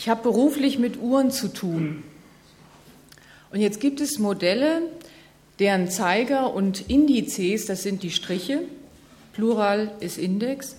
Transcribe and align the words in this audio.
Ich 0.00 0.08
habe 0.08 0.22
beruflich 0.22 0.78
mit 0.78 0.98
Uhren 0.98 1.30
zu 1.30 1.48
tun. 1.48 2.02
Und 3.52 3.60
jetzt 3.60 3.80
gibt 3.80 4.00
es 4.00 4.18
Modelle, 4.18 4.80
deren 5.58 5.90
Zeiger 5.90 6.54
und 6.54 6.88
Indizes, 6.88 7.66
das 7.66 7.82
sind 7.82 8.02
die 8.02 8.10
Striche, 8.10 8.62
Plural 9.34 9.92
ist 10.00 10.16
Index, 10.16 10.76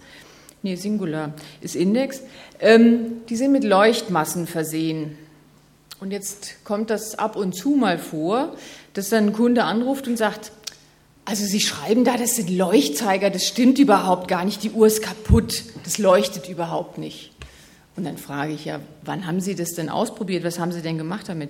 nee, 0.63 0.73
Singular 0.76 1.36
ist 1.62 1.76
Index, 1.76 2.21
ähm, 2.60 3.21
die 3.29 3.36
sind 3.36 3.52
mit 3.52 3.63
Leuchtmassen 3.63 4.47
versehen. 4.47 5.20
Und 5.99 6.09
jetzt 6.09 6.65
kommt 6.65 6.89
das 6.89 7.13
ab 7.19 7.35
und 7.35 7.53
zu 7.53 7.75
mal 7.75 7.99
vor, 7.99 8.57
dass 8.95 9.09
dann 9.09 9.27
ein 9.27 9.33
Kunde 9.33 9.65
anruft 9.65 10.07
und 10.07 10.17
sagt, 10.17 10.51
also 11.25 11.45
Sie 11.45 11.61
schreiben 11.61 12.05
da, 12.05 12.17
das 12.17 12.38
sind 12.38 12.49
Leuchtzeiger, 12.49 13.29
das 13.29 13.47
stimmt 13.47 13.77
überhaupt 13.77 14.27
gar 14.27 14.45
nicht, 14.45 14.63
die 14.63 14.71
Uhr 14.71 14.88
ist 14.88 15.03
kaputt, 15.03 15.61
das 15.83 15.99
leuchtet 15.99 16.49
überhaupt 16.49 16.97
nicht. 16.97 17.30
Und 17.96 18.05
dann 18.05 18.18
frage 18.18 18.54
ich 18.54 18.66
ja, 18.66 18.80
wann 19.04 19.28
haben 19.28 19.41
Sie 19.41 19.55
das 19.55 19.73
denn 19.73 19.90
ausprobiert, 19.90 20.44
was 20.44 20.59
haben 20.59 20.72
Sie 20.72 20.82
denn 20.82 20.98
gemacht 20.98 21.27
damit? 21.27 21.49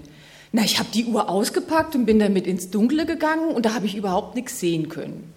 Na, 0.51 0.63
ich 0.63 0.79
habe 0.79 0.89
die 0.93 1.05
Uhr 1.05 1.29
ausgepackt 1.29 1.95
und 1.95 2.05
bin 2.05 2.19
damit 2.19 2.45
ins 2.45 2.71
Dunkle 2.71 3.05
gegangen 3.05 3.51
und 3.51 3.65
da 3.65 3.73
habe 3.73 3.85
ich 3.85 3.95
überhaupt 3.95 4.35
nichts 4.35 4.59
sehen 4.59 4.89
können. 4.89 5.33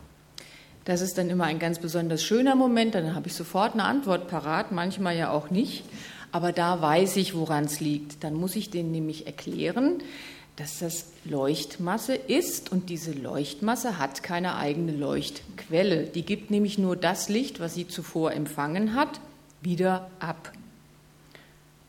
Das 0.85 1.01
ist 1.01 1.17
dann 1.17 1.31
immer 1.31 1.45
ein 1.45 1.59
ganz 1.59 1.79
besonders 1.79 2.23
schöner 2.23 2.57
Moment, 2.57 2.95
dann 2.95 3.15
habe 3.15 3.29
ich 3.29 3.35
sofort 3.35 3.75
eine 3.75 3.85
Antwort 3.85 4.29
parat, 4.29 4.73
manchmal 4.73 5.17
ja 5.17 5.31
auch 5.31 5.51
nicht. 5.51 5.85
Aber 6.33 6.53
da 6.53 6.83
weiß 6.83 7.17
ich, 7.17 7.35
woran 7.37 7.65
es 7.65 7.79
liegt. 7.79 8.25
Dann 8.25 8.35
muss 8.35 8.57
ich 8.57 8.69
denen 8.69 8.91
nämlich 8.91 9.27
erklären, 9.27 10.03
dass 10.57 10.81
das 10.81 11.07
Leuchtmasse 11.25 12.15
ist 12.15 12.73
und 12.73 12.91
diese 12.91 13.13
Leuchtmasse 13.13 13.99
hat 13.99 14.23
keine 14.23 14.57
eigene 14.57 14.93
Leuchtquelle. 14.93 16.05
Die 16.05 16.23
gibt 16.23 16.51
nämlich 16.51 16.77
nur 16.77 16.97
das 16.97 17.29
Licht, 17.29 17.61
was 17.61 17.75
sie 17.75 17.87
zuvor 17.87 18.33
empfangen 18.33 18.95
hat, 18.95 19.21
wieder 19.63 20.11
ab. 20.19 20.53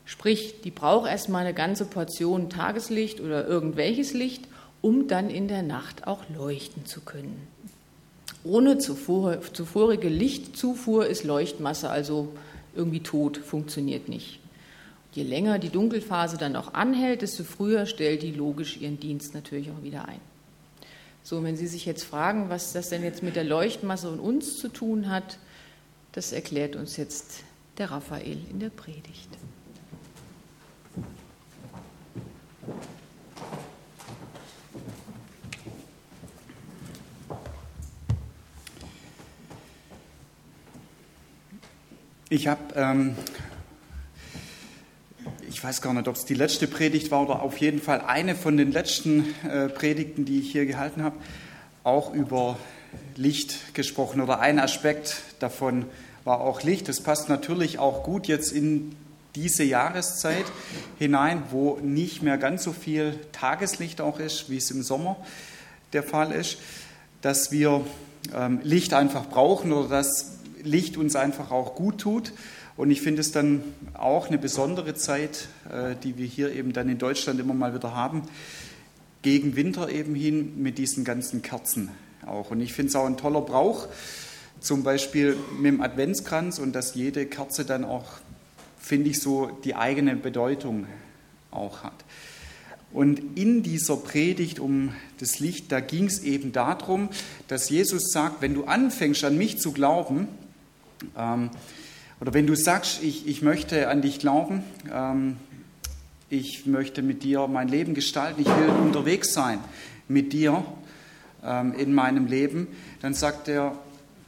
Sprich, 0.06 0.60
die 0.62 0.70
braucht 0.70 1.10
erstmal 1.10 1.44
eine 1.44 1.52
ganze 1.52 1.84
Portion 1.84 2.48
Tageslicht 2.48 3.20
oder 3.20 3.46
irgendwelches 3.46 4.14
Licht, 4.14 4.44
um 4.80 5.08
dann 5.08 5.28
in 5.28 5.48
der 5.48 5.62
Nacht 5.62 6.06
auch 6.06 6.22
leuchten 6.34 6.86
zu 6.86 7.00
können. 7.00 7.48
Ohne 8.44 8.78
zuvor, 8.78 9.42
zuvorige 9.52 10.08
Lichtzufuhr 10.08 11.06
ist 11.06 11.24
Leuchtmasse 11.24 11.90
also 11.90 12.32
irgendwie 12.76 13.00
tot, 13.00 13.36
funktioniert 13.36 14.08
nicht. 14.08 14.38
Je 15.12 15.24
länger 15.24 15.58
die 15.58 15.70
Dunkelphase 15.70 16.36
dann 16.36 16.54
auch 16.54 16.74
anhält, 16.74 17.22
desto 17.22 17.42
früher 17.42 17.86
stellt 17.86 18.22
die 18.22 18.30
logisch 18.30 18.76
ihren 18.76 19.00
Dienst 19.00 19.34
natürlich 19.34 19.70
auch 19.70 19.82
wieder 19.82 20.06
ein. 20.06 20.20
So, 21.24 21.42
wenn 21.42 21.56
Sie 21.56 21.66
sich 21.66 21.84
jetzt 21.84 22.04
fragen, 22.04 22.48
was 22.48 22.72
das 22.72 22.90
denn 22.90 23.02
jetzt 23.02 23.24
mit 23.24 23.34
der 23.34 23.42
Leuchtmasse 23.42 24.08
und 24.08 24.20
uns 24.20 24.58
zu 24.58 24.68
tun 24.68 25.10
hat, 25.10 25.38
das 26.12 26.30
erklärt 26.32 26.76
uns 26.76 26.96
jetzt 26.96 27.42
der 27.78 27.90
Raphael 27.90 28.38
in 28.48 28.60
der 28.60 28.70
Predigt. 28.70 29.30
Ich 42.28 42.48
habe, 42.48 42.60
ähm, 42.74 43.14
ich 45.48 45.62
weiß 45.62 45.80
gar 45.80 45.94
nicht, 45.94 46.08
ob 46.08 46.16
es 46.16 46.24
die 46.24 46.34
letzte 46.34 46.66
Predigt 46.66 47.12
war 47.12 47.22
oder 47.22 47.40
auf 47.40 47.58
jeden 47.58 47.80
Fall 47.80 48.00
eine 48.00 48.34
von 48.34 48.56
den 48.56 48.72
letzten 48.72 49.32
äh, 49.48 49.68
Predigten, 49.68 50.24
die 50.24 50.40
ich 50.40 50.50
hier 50.50 50.66
gehalten 50.66 51.04
habe, 51.04 51.14
auch 51.84 52.12
über 52.12 52.58
Licht 53.14 53.74
gesprochen 53.74 54.20
oder 54.20 54.40
ein 54.40 54.58
Aspekt 54.58 55.18
davon 55.38 55.84
war 56.24 56.40
auch 56.40 56.64
Licht. 56.64 56.88
Das 56.88 57.00
passt 57.00 57.28
natürlich 57.28 57.78
auch 57.78 58.02
gut 58.02 58.26
jetzt 58.26 58.50
in 58.50 58.96
diese 59.36 59.62
Jahreszeit 59.62 60.46
hinein, 60.98 61.44
wo 61.50 61.78
nicht 61.80 62.24
mehr 62.24 62.38
ganz 62.38 62.64
so 62.64 62.72
viel 62.72 63.20
Tageslicht 63.30 64.00
auch 64.00 64.18
ist, 64.18 64.50
wie 64.50 64.56
es 64.56 64.68
im 64.72 64.82
Sommer 64.82 65.16
der 65.92 66.02
Fall 66.02 66.32
ist, 66.32 66.58
dass 67.22 67.52
wir 67.52 67.82
ähm, 68.34 68.58
Licht 68.64 68.94
einfach 68.94 69.28
brauchen 69.28 69.72
oder 69.72 69.88
dass 69.88 70.35
Licht 70.66 70.96
uns 70.96 71.16
einfach 71.16 71.50
auch 71.50 71.74
gut 71.74 71.98
tut. 71.98 72.32
Und 72.76 72.90
ich 72.90 73.00
finde 73.00 73.22
es 73.22 73.32
dann 73.32 73.62
auch 73.94 74.28
eine 74.28 74.38
besondere 74.38 74.94
Zeit, 74.94 75.48
äh, 75.70 75.94
die 76.02 76.18
wir 76.18 76.26
hier 76.26 76.52
eben 76.52 76.72
dann 76.72 76.88
in 76.88 76.98
Deutschland 76.98 77.40
immer 77.40 77.54
mal 77.54 77.74
wieder 77.74 77.94
haben, 77.94 78.22
gegen 79.22 79.56
Winter 79.56 79.88
eben 79.88 80.14
hin 80.14 80.62
mit 80.62 80.78
diesen 80.78 81.04
ganzen 81.04 81.42
Kerzen 81.42 81.90
auch. 82.26 82.50
Und 82.50 82.60
ich 82.60 82.74
finde 82.74 82.90
es 82.90 82.96
auch 82.96 83.06
ein 83.06 83.16
toller 83.16 83.40
Brauch, 83.40 83.88
zum 84.60 84.82
Beispiel 84.82 85.36
mit 85.58 85.72
dem 85.72 85.80
Adventskranz 85.80 86.58
und 86.58 86.74
dass 86.74 86.94
jede 86.94 87.26
Kerze 87.26 87.64
dann 87.64 87.84
auch, 87.84 88.04
finde 88.78 89.10
ich, 89.10 89.20
so 89.20 89.50
die 89.64 89.74
eigene 89.74 90.16
Bedeutung 90.16 90.86
auch 91.50 91.82
hat. 91.82 92.04
Und 92.92 93.38
in 93.38 93.62
dieser 93.62 93.96
Predigt 93.96 94.60
um 94.60 94.92
das 95.18 95.38
Licht, 95.38 95.72
da 95.72 95.80
ging 95.80 96.06
es 96.06 96.22
eben 96.22 96.52
darum, 96.52 97.08
dass 97.48 97.68
Jesus 97.68 98.10
sagt, 98.10 98.42
wenn 98.42 98.54
du 98.54 98.64
anfängst 98.64 99.24
an 99.24 99.36
mich 99.36 99.58
zu 99.58 99.72
glauben, 99.72 100.28
ähm, 101.16 101.50
oder 102.20 102.32
wenn 102.32 102.46
du 102.46 102.54
sagst, 102.54 103.02
ich, 103.02 103.26
ich 103.26 103.42
möchte 103.42 103.88
an 103.88 104.02
dich 104.02 104.18
glauben, 104.18 104.62
ähm, 104.92 105.36
ich 106.30 106.66
möchte 106.66 107.02
mit 107.02 107.22
dir 107.22 107.46
mein 107.46 107.68
Leben 107.68 107.94
gestalten, 107.94 108.40
ich 108.40 108.48
will 108.48 108.68
unterwegs 108.68 109.32
sein 109.32 109.58
mit 110.08 110.32
dir 110.32 110.64
ähm, 111.44 111.74
in 111.74 111.94
meinem 111.94 112.26
Leben, 112.26 112.68
dann 113.02 113.14
sagt 113.14 113.48
er, 113.48 113.76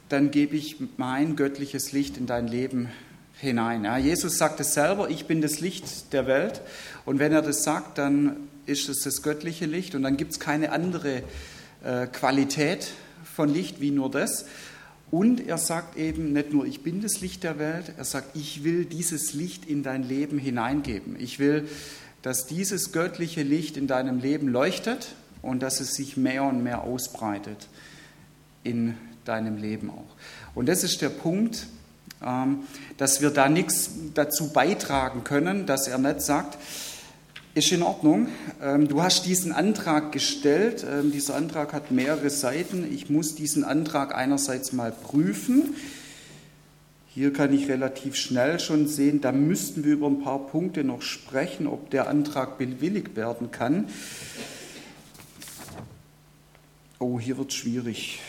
dann 0.09 0.31
gebe 0.31 0.55
ich 0.55 0.77
mein 0.97 1.35
göttliches 1.35 1.91
Licht 1.91 2.17
in 2.17 2.25
dein 2.25 2.47
Leben 2.47 2.89
hinein. 3.39 3.85
Ja, 3.85 3.97
Jesus 3.97 4.37
sagt 4.37 4.59
es 4.59 4.73
selber, 4.73 5.09
ich 5.09 5.25
bin 5.25 5.41
das 5.41 5.59
Licht 5.59 6.13
der 6.13 6.27
Welt. 6.27 6.61
Und 7.05 7.19
wenn 7.19 7.31
er 7.31 7.41
das 7.41 7.63
sagt, 7.63 7.97
dann 7.97 8.37
ist 8.65 8.89
es 8.89 9.01
das 9.03 9.21
göttliche 9.21 9.65
Licht 9.65 9.95
und 9.95 10.03
dann 10.03 10.17
gibt 10.17 10.31
es 10.33 10.39
keine 10.39 10.71
andere 10.71 11.23
äh, 11.83 12.07
Qualität 12.07 12.91
von 13.35 13.53
Licht 13.53 13.81
wie 13.81 13.91
nur 13.91 14.11
das. 14.11 14.45
Und 15.11 15.47
er 15.47 15.57
sagt 15.57 15.97
eben 15.97 16.33
nicht 16.33 16.53
nur, 16.53 16.65
ich 16.65 16.83
bin 16.83 17.01
das 17.01 17.21
Licht 17.21 17.43
der 17.43 17.57
Welt, 17.57 17.93
er 17.97 18.05
sagt, 18.05 18.35
ich 18.35 18.63
will 18.63 18.85
dieses 18.85 19.33
Licht 19.33 19.65
in 19.65 19.81
dein 19.81 20.03
Leben 20.03 20.37
hineingeben. 20.37 21.15
Ich 21.19 21.39
will, 21.39 21.67
dass 22.21 22.45
dieses 22.45 22.91
göttliche 22.91 23.41
Licht 23.41 23.75
in 23.77 23.87
deinem 23.87 24.19
Leben 24.19 24.47
leuchtet 24.47 25.15
und 25.41 25.63
dass 25.63 25.79
es 25.79 25.95
sich 25.95 26.17
mehr 26.17 26.43
und 26.43 26.63
mehr 26.63 26.83
ausbreitet 26.83 27.67
in 28.63 28.95
deinem 29.25 29.57
Leben 29.57 29.89
auch. 29.89 30.15
Und 30.53 30.67
das 30.67 30.83
ist 30.83 31.01
der 31.01 31.09
Punkt, 31.09 31.67
ähm, 32.23 32.63
dass 32.97 33.21
wir 33.21 33.29
da 33.29 33.47
nichts 33.47 33.91
dazu 34.13 34.51
beitragen 34.51 35.23
können, 35.23 35.65
dass 35.65 35.87
er 35.87 35.97
nicht 35.97 36.21
sagt, 36.21 36.57
ist 37.55 37.71
in 37.71 37.83
Ordnung. 37.83 38.27
Ähm, 38.61 38.87
du 38.87 39.01
hast 39.01 39.25
diesen 39.25 39.51
Antrag 39.51 40.11
gestellt. 40.11 40.85
Ähm, 40.89 41.11
dieser 41.11 41.35
Antrag 41.35 41.73
hat 41.73 41.91
mehrere 41.91 42.29
Seiten. 42.29 42.87
Ich 42.91 43.09
muss 43.09 43.35
diesen 43.35 43.63
Antrag 43.63 44.15
einerseits 44.15 44.71
mal 44.71 44.91
prüfen. 44.91 45.75
Hier 47.07 47.33
kann 47.33 47.53
ich 47.53 47.67
relativ 47.67 48.15
schnell 48.15 48.59
schon 48.59 48.87
sehen, 48.87 49.19
da 49.19 49.31
müssten 49.31 49.83
wir 49.83 49.93
über 49.93 50.07
ein 50.07 50.21
paar 50.21 50.47
Punkte 50.47 50.83
noch 50.83 51.01
sprechen, 51.01 51.65
ob 51.65 51.89
der 51.89 52.07
Antrag 52.07 52.59
bewilligt 52.59 53.15
werden 53.15 53.51
kann. 53.51 53.89
Oh, 56.99 57.19
hier 57.19 57.37
wird 57.37 57.49
es 57.49 57.55
schwierig. 57.55 58.19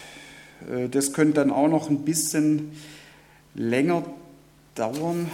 Äh, 0.69 0.89
das 0.89 1.13
könnte 1.13 1.35
dann 1.35 1.51
auch 1.51 1.69
noch 1.69 1.91
ein 1.91 2.05
bisschen 2.05 2.73
länger 3.55 4.05
dauern. 4.75 5.31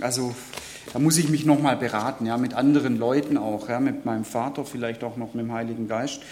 Also 0.00 0.34
da 0.92 0.98
muss 0.98 1.16
ich 1.18 1.28
mich 1.28 1.44
nochmal 1.44 1.76
beraten, 1.76 2.26
ja, 2.26 2.36
mit 2.36 2.54
anderen 2.54 2.98
Leuten 2.98 3.36
auch, 3.36 3.68
ja, 3.68 3.80
mit 3.80 4.04
meinem 4.04 4.24
Vater, 4.24 4.64
vielleicht 4.64 5.04
auch 5.04 5.16
noch 5.16 5.34
mit 5.34 5.44
dem 5.44 5.52
Heiligen 5.52 5.88
Geist 5.88 6.22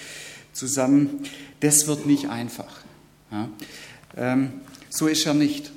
zusammen. 0.52 1.24
Das 1.60 1.86
wird 1.86 2.06
nicht 2.06 2.28
einfach. 2.28 2.80
Ja. 3.30 3.48
Ähm, 4.16 4.52
so 4.88 5.06
ist 5.06 5.26
er 5.26 5.34
nicht. 5.34 5.70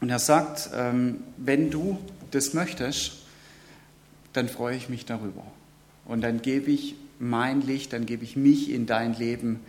Und 0.00 0.10
er 0.10 0.20
sagt, 0.20 0.70
ähm, 0.74 1.24
wenn 1.36 1.70
du 1.70 1.98
das 2.30 2.54
möchtest, 2.54 3.12
dann 4.32 4.48
freue 4.48 4.76
ich 4.76 4.88
mich 4.88 5.04
darüber. 5.04 5.44
Und 6.04 6.20
dann 6.20 6.40
gebe 6.40 6.70
ich 6.70 6.94
mein 7.18 7.62
Licht, 7.62 7.92
dann 7.92 8.06
gebe 8.06 8.24
ich 8.24 8.36
mich 8.36 8.70
in 8.70 8.86
dein 8.86 9.14
Leben 9.14 9.60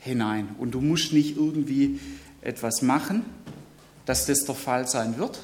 hinein. 0.00 0.48
Und 0.58 0.72
du 0.72 0.80
musst 0.80 1.12
nicht 1.12 1.36
irgendwie 1.36 2.00
etwas 2.42 2.82
machen, 2.82 3.24
dass 4.06 4.26
das 4.26 4.44
der 4.44 4.54
Fall 4.54 4.88
sein 4.88 5.18
wird, 5.18 5.38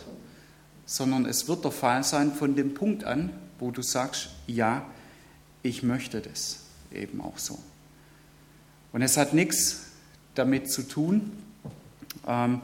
sondern 0.86 1.26
es 1.26 1.48
wird 1.48 1.64
der 1.64 1.72
Fall 1.72 2.04
sein 2.04 2.32
von 2.32 2.54
dem 2.54 2.74
Punkt 2.74 3.04
an, 3.04 3.30
wo 3.58 3.70
du 3.70 3.82
sagst, 3.82 4.30
ja, 4.46 4.86
ich 5.62 5.82
möchte 5.82 6.20
das 6.20 6.60
eben 6.92 7.20
auch 7.20 7.38
so. 7.38 7.58
Und 8.92 9.02
es 9.02 9.16
hat 9.16 9.34
nichts 9.34 9.82
damit 10.36 10.70
zu 10.70 10.82
tun, 10.82 11.32
ähm, 12.26 12.62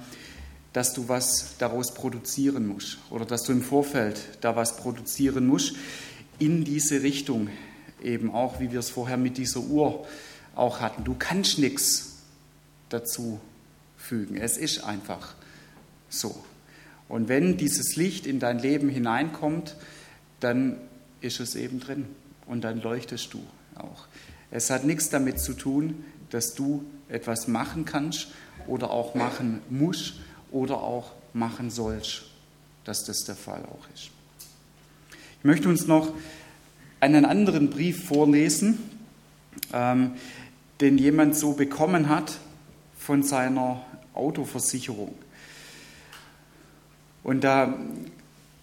dass 0.73 0.95
du 0.95 1.09
was 1.09 1.57
daraus 1.59 1.93
produzieren 1.93 2.67
musst 2.67 2.99
oder 3.11 3.27
dass 3.27 3.43
du 3.43 3.53
im 3.53 3.63
Vorfeld 3.63 4.39
da 4.41 4.57
was 4.57 4.77
produzieren 4.77 5.47
musst 5.47 5.75
in 6.39 6.65
diese 6.65 7.03
Richtung 7.03 7.51
eben 8.03 8.31
auch, 8.33 8.61
wie 8.61 8.73
wir 8.73 8.81
es 8.81 8.91
vorher 8.91 9.17
mit 9.17 9.37
dieser 9.37 9.61
Uhr 9.61 10.07
auch 10.55 10.81
hatten. 10.81 11.05
Du 11.05 11.15
kannst 11.19 11.59
nichts 11.59 12.13
dazu 12.89 13.41
fügen. 13.97 14.37
Es 14.37 14.57
ist 14.57 14.85
einfach 14.85 15.35
so. 16.09 16.45
Und 17.12 17.29
wenn 17.29 17.59
dieses 17.59 17.94
Licht 17.97 18.26
in 18.26 18.38
dein 18.38 18.59
Leben 18.59 18.88
hineinkommt, 18.88 19.76
dann 20.41 20.79
ist 21.20 21.41
es 21.41 21.56
eben 21.56 21.79
drin 21.79 22.06
und 22.47 22.64
dann 22.64 22.81
leuchtest 22.81 23.35
du 23.35 23.43
auch. 23.75 24.06
Es 24.50 24.70
hat 24.70 24.85
nichts 24.85 25.11
damit 25.11 25.38
zu 25.38 25.53
tun, 25.53 26.06
dass 26.31 26.55
du 26.55 26.87
etwas 27.11 27.49
machen 27.49 27.85
kannst 27.85 28.29
oder 28.67 28.91
auch 28.91 29.14
machen 29.14 29.61
musst 29.69 30.14
oder 30.50 30.79
auch 30.79 31.12
machen 31.35 31.69
sollst, 31.69 32.23
dass 32.85 33.05
das 33.05 33.25
der 33.25 33.37
Fall 33.37 33.62
auch 33.67 33.87
ist. 33.94 34.08
Ich 35.41 35.44
möchte 35.44 35.69
uns 35.69 35.87
noch 35.87 36.15
einen 36.99 37.26
anderen 37.26 37.69
Brief 37.69 38.06
vorlesen, 38.06 38.79
ähm, 39.75 40.12
den 40.81 40.97
jemand 40.97 41.37
so 41.37 41.53
bekommen 41.53 42.08
hat 42.08 42.38
von 42.97 43.23
seiner 43.23 43.85
Autoversicherung. 44.15 45.15
Und 47.23 47.45
da 47.45 47.79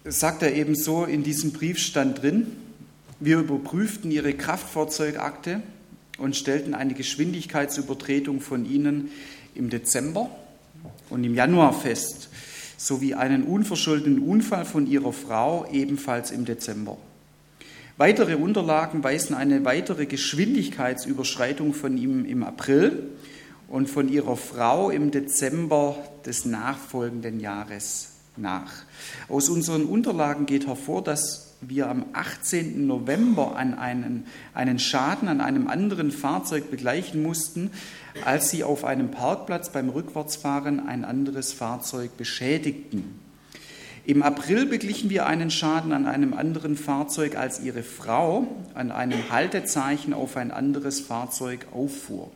sagt 0.04 0.42
er 0.42 0.54
eben 0.54 0.74
so, 0.74 1.04
in 1.04 1.22
diesem 1.22 1.52
Brief 1.52 1.78
stand 1.78 2.22
drin, 2.22 2.46
wir 3.18 3.38
überprüften 3.38 4.10
ihre 4.10 4.32
Kraftfahrzeugakte 4.32 5.62
und 6.18 6.36
stellten 6.36 6.74
eine 6.74 6.94
Geschwindigkeitsübertretung 6.94 8.40
von 8.40 8.64
ihnen 8.64 9.10
im 9.54 9.68
Dezember 9.68 10.30
und 11.10 11.24
im 11.24 11.34
Januar 11.34 11.72
fest, 11.72 12.30
sowie 12.76 13.14
einen 13.14 13.44
unverschuldeten 13.44 14.20
Unfall 14.20 14.64
von 14.64 14.86
ihrer 14.86 15.12
Frau 15.12 15.66
ebenfalls 15.70 16.30
im 16.30 16.46
Dezember. 16.46 16.96
Weitere 17.98 18.36
Unterlagen 18.36 19.04
weisen 19.04 19.34
eine 19.34 19.66
weitere 19.66 20.06
Geschwindigkeitsüberschreitung 20.06 21.74
von 21.74 21.98
ihm 21.98 22.24
im 22.24 22.42
April 22.42 23.10
und 23.68 23.90
von 23.90 24.08
ihrer 24.08 24.38
Frau 24.38 24.88
im 24.88 25.10
Dezember 25.10 25.96
des 26.24 26.46
nachfolgenden 26.46 27.40
Jahres 27.40 28.19
nach. 28.40 28.72
Aus 29.28 29.48
unseren 29.48 29.84
Unterlagen 29.84 30.46
geht 30.46 30.66
hervor, 30.66 31.02
dass 31.02 31.54
wir 31.60 31.88
am 31.88 32.06
18. 32.12 32.86
November 32.86 33.56
an 33.56 33.74
einen, 33.74 34.26
einen 34.54 34.78
Schaden 34.78 35.28
an 35.28 35.40
einem 35.40 35.68
anderen 35.68 36.10
Fahrzeug 36.10 36.70
begleichen 36.70 37.22
mussten, 37.22 37.70
als 38.24 38.50
sie 38.50 38.64
auf 38.64 38.84
einem 38.84 39.10
Parkplatz 39.10 39.70
beim 39.70 39.90
Rückwärtsfahren 39.90 40.86
ein 40.86 41.04
anderes 41.04 41.52
Fahrzeug 41.52 42.16
beschädigten. 42.16 43.20
Im 44.06 44.22
April 44.22 44.66
beglichen 44.66 45.10
wir 45.10 45.26
einen 45.26 45.50
Schaden 45.50 45.92
an 45.92 46.06
einem 46.06 46.32
anderen 46.32 46.76
Fahrzeug, 46.76 47.36
als 47.36 47.60
ihre 47.60 47.82
Frau 47.82 48.46
an 48.74 48.90
einem 48.90 49.30
Haltezeichen 49.30 50.14
auf 50.14 50.36
ein 50.36 50.50
anderes 50.50 51.00
Fahrzeug 51.00 51.66
auffuhr. 51.72 52.30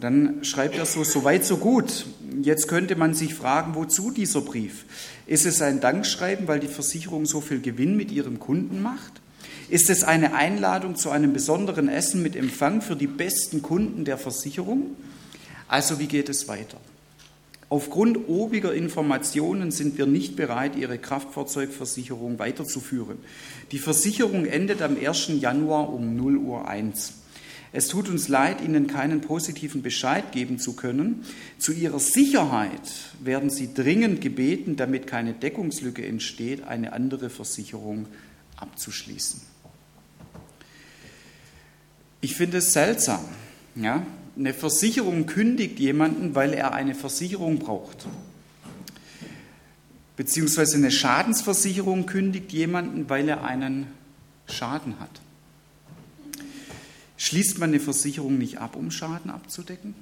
Dann 0.00 0.44
schreibt 0.44 0.76
er 0.76 0.86
so, 0.86 1.02
so 1.02 1.24
weit, 1.24 1.44
so 1.44 1.56
gut. 1.56 2.06
Jetzt 2.42 2.68
könnte 2.68 2.94
man 2.94 3.14
sich 3.14 3.34
fragen, 3.34 3.74
wozu 3.74 4.10
dieser 4.10 4.40
Brief? 4.40 4.84
Ist 5.26 5.44
es 5.44 5.60
ein 5.60 5.80
Dankschreiben, 5.80 6.46
weil 6.46 6.60
die 6.60 6.68
Versicherung 6.68 7.26
so 7.26 7.40
viel 7.40 7.60
Gewinn 7.60 7.96
mit 7.96 8.12
ihrem 8.12 8.38
Kunden 8.38 8.80
macht? 8.80 9.20
Ist 9.68 9.90
es 9.90 10.04
eine 10.04 10.34
Einladung 10.34 10.96
zu 10.96 11.10
einem 11.10 11.32
besonderen 11.32 11.88
Essen 11.88 12.22
mit 12.22 12.36
Empfang 12.36 12.80
für 12.80 12.96
die 12.96 13.06
besten 13.06 13.60
Kunden 13.60 14.04
der 14.04 14.18
Versicherung? 14.18 14.96
Also 15.66 15.98
wie 15.98 16.06
geht 16.06 16.28
es 16.28 16.48
weiter? 16.48 16.78
Aufgrund 17.70 18.28
obiger 18.28 18.72
Informationen 18.72 19.70
sind 19.70 19.98
wir 19.98 20.06
nicht 20.06 20.36
bereit, 20.36 20.74
Ihre 20.74 20.96
Kraftfahrzeugversicherung 20.96 22.38
weiterzuführen. 22.38 23.18
Die 23.72 23.78
Versicherung 23.78 24.46
endet 24.46 24.80
am 24.80 24.96
1. 24.96 25.32
Januar 25.38 25.92
um 25.92 26.16
0 26.16 26.38
Uhr 26.38 26.66
1. 26.66 27.12
Es 27.72 27.88
tut 27.88 28.08
uns 28.08 28.28
leid, 28.28 28.62
Ihnen 28.62 28.86
keinen 28.86 29.20
positiven 29.20 29.82
Bescheid 29.82 30.32
geben 30.32 30.58
zu 30.58 30.74
können. 30.74 31.24
Zu 31.58 31.72
Ihrer 31.72 32.00
Sicherheit 32.00 32.80
werden 33.20 33.50
Sie 33.50 33.74
dringend 33.74 34.20
gebeten, 34.20 34.76
damit 34.76 35.06
keine 35.06 35.34
Deckungslücke 35.34 36.04
entsteht, 36.06 36.66
eine 36.66 36.92
andere 36.92 37.28
Versicherung 37.28 38.06
abzuschließen. 38.56 39.40
Ich 42.20 42.34
finde 42.34 42.58
es 42.58 42.72
seltsam. 42.72 43.24
Ja? 43.74 44.04
Eine 44.36 44.54
Versicherung 44.54 45.26
kündigt 45.26 45.78
jemanden, 45.78 46.34
weil 46.34 46.54
er 46.54 46.72
eine 46.72 46.94
Versicherung 46.94 47.58
braucht. 47.58 48.06
Beziehungsweise 50.16 50.78
eine 50.78 50.90
Schadensversicherung 50.90 52.06
kündigt 52.06 52.52
jemanden, 52.52 53.08
weil 53.08 53.28
er 53.28 53.44
einen 53.44 53.86
Schaden 54.46 54.98
hat. 54.98 55.20
Schließt 57.18 57.58
man 57.58 57.70
eine 57.70 57.80
Versicherung 57.80 58.38
nicht 58.38 58.58
ab, 58.58 58.76
um 58.76 58.90
Schaden 58.90 59.30
abzudecken? 59.30 59.94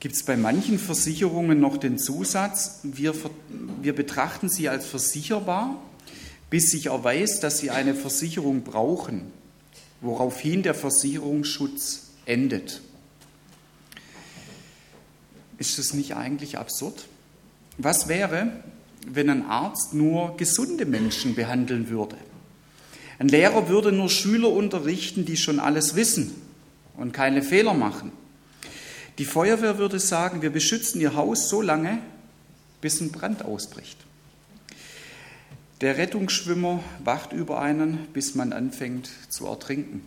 Gibt 0.00 0.14
es 0.14 0.22
bei 0.22 0.36
manchen 0.36 0.78
Versicherungen 0.78 1.60
noch 1.60 1.76
den 1.76 1.98
Zusatz, 1.98 2.80
wir, 2.82 3.14
wir 3.82 3.94
betrachten 3.94 4.48
sie 4.48 4.68
als 4.68 4.86
versicherbar, 4.86 5.82
bis 6.48 6.70
sich 6.70 6.86
erweist, 6.86 7.42
dass 7.42 7.58
sie 7.58 7.70
eine 7.70 7.94
Versicherung 7.94 8.62
brauchen, 8.62 9.32
woraufhin 10.00 10.62
der 10.62 10.74
Versicherungsschutz 10.74 12.10
endet. 12.26 12.80
Ist 15.58 15.78
das 15.78 15.94
nicht 15.94 16.14
eigentlich 16.14 16.58
absurd? 16.58 17.06
Was 17.78 18.06
wäre, 18.06 18.62
wenn 19.06 19.30
ein 19.30 19.46
Arzt 19.46 19.94
nur 19.94 20.36
gesunde 20.36 20.84
Menschen 20.84 21.34
behandeln 21.34 21.88
würde? 21.88 22.16
Ein 23.18 23.28
Lehrer 23.28 23.68
würde 23.68 23.92
nur 23.92 24.10
Schüler 24.10 24.48
unterrichten, 24.48 25.24
die 25.24 25.36
schon 25.36 25.60
alles 25.60 25.94
wissen 25.94 26.34
und 26.96 27.12
keine 27.12 27.42
Fehler 27.42 27.74
machen. 27.74 28.12
Die 29.18 29.24
Feuerwehr 29.24 29.78
würde 29.78 30.00
sagen, 30.00 30.42
wir 30.42 30.50
beschützen 30.50 31.00
ihr 31.00 31.14
Haus 31.14 31.48
so 31.48 31.62
lange, 31.62 31.98
bis 32.80 33.00
ein 33.00 33.12
Brand 33.12 33.44
ausbricht. 33.44 33.98
Der 35.80 35.96
Rettungsschwimmer 35.96 36.82
wacht 37.04 37.32
über 37.32 37.60
einen, 37.60 38.06
bis 38.12 38.34
man 38.34 38.52
anfängt 38.52 39.10
zu 39.28 39.46
ertrinken. 39.46 40.02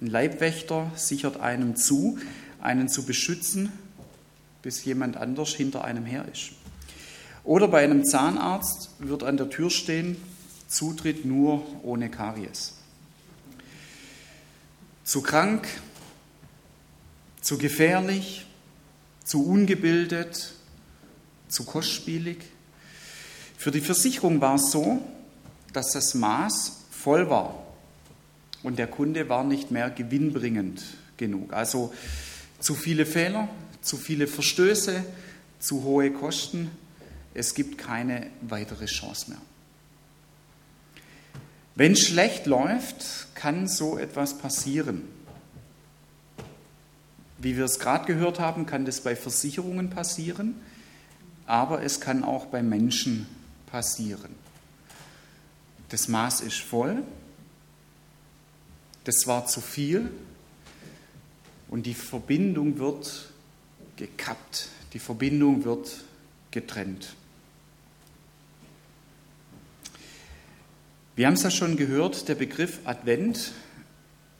Ein 0.00 0.06
Leibwächter 0.06 0.90
sichert 0.94 1.40
einem 1.40 1.76
zu, 1.76 2.18
einen 2.60 2.88
zu 2.88 3.04
beschützen, 3.04 3.72
bis 4.62 4.84
jemand 4.84 5.16
anders 5.16 5.50
hinter 5.50 5.84
einem 5.84 6.06
her 6.06 6.24
ist. 6.32 6.52
Oder 7.44 7.68
bei 7.68 7.84
einem 7.84 8.04
Zahnarzt 8.04 8.90
wird 8.98 9.22
an 9.22 9.36
der 9.36 9.50
Tür 9.50 9.70
stehen, 9.70 10.16
Zutritt 10.74 11.24
nur 11.24 11.64
ohne 11.84 12.10
Karies. 12.10 12.74
Zu 15.04 15.22
krank, 15.22 15.68
zu 17.40 17.58
gefährlich, 17.58 18.46
zu 19.24 19.46
ungebildet, 19.46 20.52
zu 21.46 21.64
kostspielig. 21.64 22.38
Für 23.56 23.70
die 23.70 23.80
Versicherung 23.80 24.40
war 24.40 24.56
es 24.56 24.72
so, 24.72 25.00
dass 25.72 25.92
das 25.92 26.14
Maß 26.14 26.72
voll 26.90 27.30
war 27.30 27.64
und 28.64 28.78
der 28.78 28.88
Kunde 28.88 29.28
war 29.28 29.44
nicht 29.44 29.70
mehr 29.70 29.90
gewinnbringend 29.90 30.82
genug. 31.16 31.52
Also 31.52 31.94
zu 32.58 32.74
viele 32.74 33.06
Fehler, 33.06 33.48
zu 33.80 33.96
viele 33.96 34.26
Verstöße, 34.26 35.04
zu 35.60 35.84
hohe 35.84 36.10
Kosten. 36.10 36.70
Es 37.32 37.54
gibt 37.54 37.78
keine 37.78 38.30
weitere 38.40 38.86
Chance 38.86 39.30
mehr. 39.30 39.40
Wenn 41.76 41.96
schlecht 41.96 42.46
läuft, 42.46 43.34
kann 43.34 43.66
so 43.66 43.98
etwas 43.98 44.38
passieren. 44.38 45.02
Wie 47.38 47.56
wir 47.56 47.64
es 47.64 47.80
gerade 47.80 48.06
gehört 48.06 48.38
haben, 48.38 48.64
kann 48.64 48.84
das 48.84 49.00
bei 49.00 49.16
Versicherungen 49.16 49.90
passieren, 49.90 50.54
aber 51.46 51.82
es 51.82 52.00
kann 52.00 52.22
auch 52.22 52.46
bei 52.46 52.62
Menschen 52.62 53.26
passieren. 53.66 54.34
Das 55.88 56.08
Maß 56.08 56.40
ist 56.40 56.60
voll, 56.60 57.02
das 59.02 59.26
war 59.26 59.46
zu 59.46 59.60
viel 59.60 60.10
und 61.68 61.86
die 61.86 61.94
Verbindung 61.94 62.78
wird 62.78 63.30
gekappt, 63.96 64.68
die 64.92 64.98
Verbindung 64.98 65.64
wird 65.64 66.04
getrennt. 66.50 67.14
Wir 71.16 71.28
haben 71.28 71.34
es 71.34 71.44
ja 71.44 71.50
schon 71.50 71.76
gehört, 71.76 72.28
der 72.28 72.34
Begriff 72.34 72.80
Advent, 72.84 73.52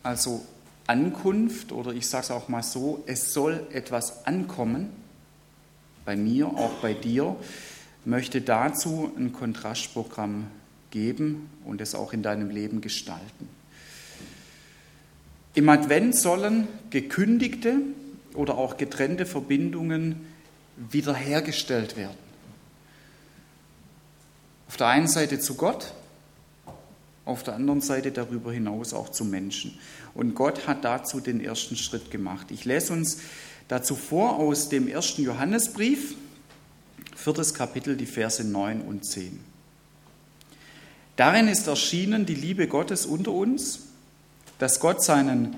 also 0.03 0.45
Ankunft 0.89 1.71
oder 1.71 1.93
ich 1.93 2.09
sage 2.09 2.25
es 2.25 2.31
auch 2.33 2.49
mal 2.49 2.65
so, 2.65 3.05
es 3.07 3.33
soll 3.33 3.65
etwas 3.71 4.27
ankommen, 4.27 4.91
bei 6.05 6.17
mir, 6.17 6.49
auch 6.49 6.73
bei 6.83 6.93
dir, 6.93 7.37
möchte 8.05 8.41
dazu 8.41 9.13
ein 9.17 9.33
Kontrastprogramm 9.33 10.49
geben 10.91 11.49
und 11.65 11.81
es 11.81 11.95
auch 11.95 12.13
in 12.13 12.25
deinem 12.25 12.51
Leben 12.51 12.81
gestalten. 12.81 13.49
Im 15.55 15.69
Advent 15.69 16.19
sollen 16.19 16.67
gekündigte 16.91 17.77
oder 18.35 18.59
auch 18.59 18.77
getrennte 18.77 19.27
Verbindungen 19.27 20.27
wiederhergestellt 20.77 21.97
werden. 21.97 22.19
Auf 24.67 24.77
der 24.77 24.89
einen 24.89 25.07
Seite 25.07 25.39
zu 25.39 25.55
Gott, 25.55 25.95
auf 27.25 27.43
der 27.43 27.55
anderen 27.55 27.81
Seite 27.81 28.13
darüber 28.13 28.53
hinaus 28.53 28.93
auch 28.93 29.09
zu 29.09 29.25
Menschen. 29.25 29.79
Und 30.15 30.35
Gott 30.35 30.67
hat 30.67 30.85
dazu 30.85 31.21
den 31.21 31.41
ersten 31.43 31.77
Schritt 31.77 32.11
gemacht. 32.11 32.49
Ich 32.51 32.65
lese 32.65 32.93
uns 32.93 33.19
dazu 33.69 33.97
vor 33.97 34.37
aus 34.37 34.69
dem 34.69 34.89
ersten 34.89 35.23
Johannesbrief, 35.23 36.15
viertes 37.17 37.55
Kapitel, 37.55 37.97
die 37.97 38.07
Verse 38.07 38.45
9 38.45 38.83
und 38.83 39.07
10. 39.07 39.41
Darin 41.17 41.49
ist 41.49 41.67
erschienen 41.67 42.27
die 42.27 42.35
Liebe 42.35 42.67
Gottes 42.69 43.07
unter 43.07 43.33
uns, 43.33 43.81
dass 44.59 44.81
Gott 44.81 45.03
seinen 45.03 45.57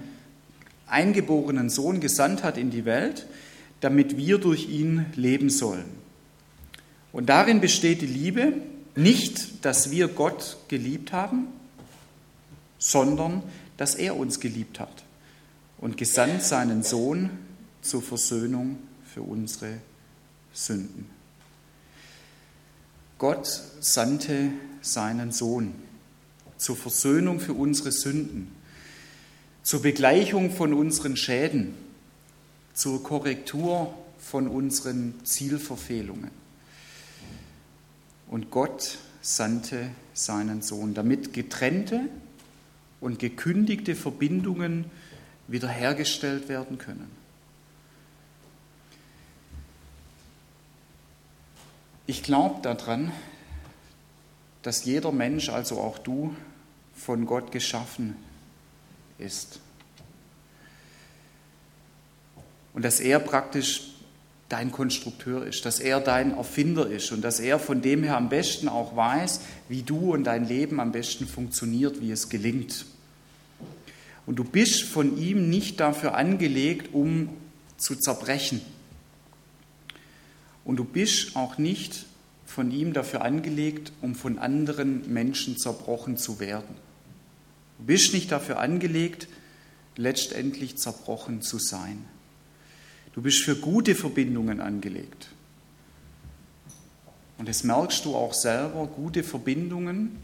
eingeborenen 0.86 1.70
Sohn 1.70 2.00
gesandt 2.00 2.44
hat 2.44 2.58
in 2.58 2.70
die 2.70 2.84
Welt, 2.84 3.26
damit 3.80 4.16
wir 4.16 4.38
durch 4.38 4.68
ihn 4.68 5.06
leben 5.16 5.50
sollen. 5.50 5.86
Und 7.12 7.26
darin 7.28 7.60
besteht 7.60 8.02
die 8.02 8.06
Liebe, 8.06 8.52
nicht, 8.96 9.64
dass 9.64 9.90
wir 9.90 10.08
Gott 10.08 10.56
geliebt 10.68 11.12
haben, 11.12 11.48
sondern 12.78 13.42
dass 13.76 13.94
er 13.94 14.16
uns 14.16 14.40
geliebt 14.40 14.80
hat 14.80 15.04
und 15.78 15.96
gesandt 15.96 16.42
seinen 16.42 16.82
Sohn 16.82 17.30
zur 17.82 18.02
Versöhnung 18.02 18.78
für 19.12 19.22
unsere 19.22 19.78
Sünden. 20.52 21.06
Gott 23.18 23.46
sandte 23.80 24.50
seinen 24.82 25.32
Sohn 25.32 25.74
zur 26.56 26.76
Versöhnung 26.76 27.40
für 27.40 27.52
unsere 27.52 27.92
Sünden, 27.92 28.50
zur 29.62 29.82
Begleichung 29.82 30.50
von 30.50 30.72
unseren 30.72 31.16
Schäden, 31.16 31.74
zur 32.72 33.02
Korrektur 33.02 33.94
von 34.18 34.48
unseren 34.48 35.14
Zielverfehlungen. 35.24 36.30
Und 38.36 38.50
Gott 38.50 38.98
sandte 39.22 39.88
seinen 40.12 40.60
Sohn, 40.60 40.92
damit 40.92 41.32
getrennte 41.32 42.02
und 43.00 43.18
gekündigte 43.18 43.94
Verbindungen 43.94 44.90
wiederhergestellt 45.48 46.50
werden 46.50 46.76
können. 46.76 47.10
Ich 52.06 52.22
glaube 52.22 52.60
daran, 52.60 53.10
dass 54.60 54.84
jeder 54.84 55.12
Mensch, 55.12 55.48
also 55.48 55.80
auch 55.80 55.96
du, 55.96 56.36
von 56.94 57.24
Gott 57.24 57.52
geschaffen 57.52 58.16
ist. 59.16 59.60
Und 62.74 62.84
dass 62.84 63.00
er 63.00 63.18
praktisch 63.18 63.95
dein 64.48 64.70
Konstrukteur 64.70 65.44
ist, 65.46 65.64
dass 65.64 65.80
er 65.80 66.00
dein 66.00 66.36
Erfinder 66.36 66.88
ist 66.88 67.10
und 67.12 67.22
dass 67.22 67.40
er 67.40 67.58
von 67.58 67.82
dem 67.82 68.02
her 68.04 68.16
am 68.16 68.28
besten 68.28 68.68
auch 68.68 68.96
weiß, 68.96 69.40
wie 69.68 69.82
du 69.82 70.12
und 70.12 70.24
dein 70.24 70.46
Leben 70.46 70.78
am 70.78 70.92
besten 70.92 71.26
funktioniert, 71.26 72.00
wie 72.00 72.12
es 72.12 72.28
gelingt. 72.28 72.86
Und 74.24 74.36
du 74.36 74.44
bist 74.44 74.82
von 74.82 75.18
ihm 75.18 75.50
nicht 75.50 75.80
dafür 75.80 76.14
angelegt, 76.14 76.92
um 76.92 77.30
zu 77.76 77.96
zerbrechen. 77.96 78.60
Und 80.64 80.76
du 80.76 80.84
bist 80.84 81.36
auch 81.36 81.58
nicht 81.58 82.06
von 82.44 82.70
ihm 82.70 82.92
dafür 82.92 83.22
angelegt, 83.22 83.92
um 84.00 84.14
von 84.14 84.38
anderen 84.38 85.12
Menschen 85.12 85.58
zerbrochen 85.58 86.16
zu 86.16 86.40
werden. 86.40 86.74
Du 87.78 87.84
bist 87.86 88.14
nicht 88.14 88.32
dafür 88.32 88.58
angelegt, 88.58 89.28
letztendlich 89.96 90.78
zerbrochen 90.78 91.42
zu 91.42 91.58
sein. 91.58 92.04
Du 93.16 93.22
bist 93.22 93.42
für 93.42 93.56
gute 93.56 93.94
Verbindungen 93.94 94.60
angelegt. 94.60 95.28
Und 97.38 97.48
das 97.48 97.64
merkst 97.64 98.04
du 98.04 98.14
auch 98.14 98.34
selber, 98.34 98.86
gute 98.86 99.24
Verbindungen 99.24 100.18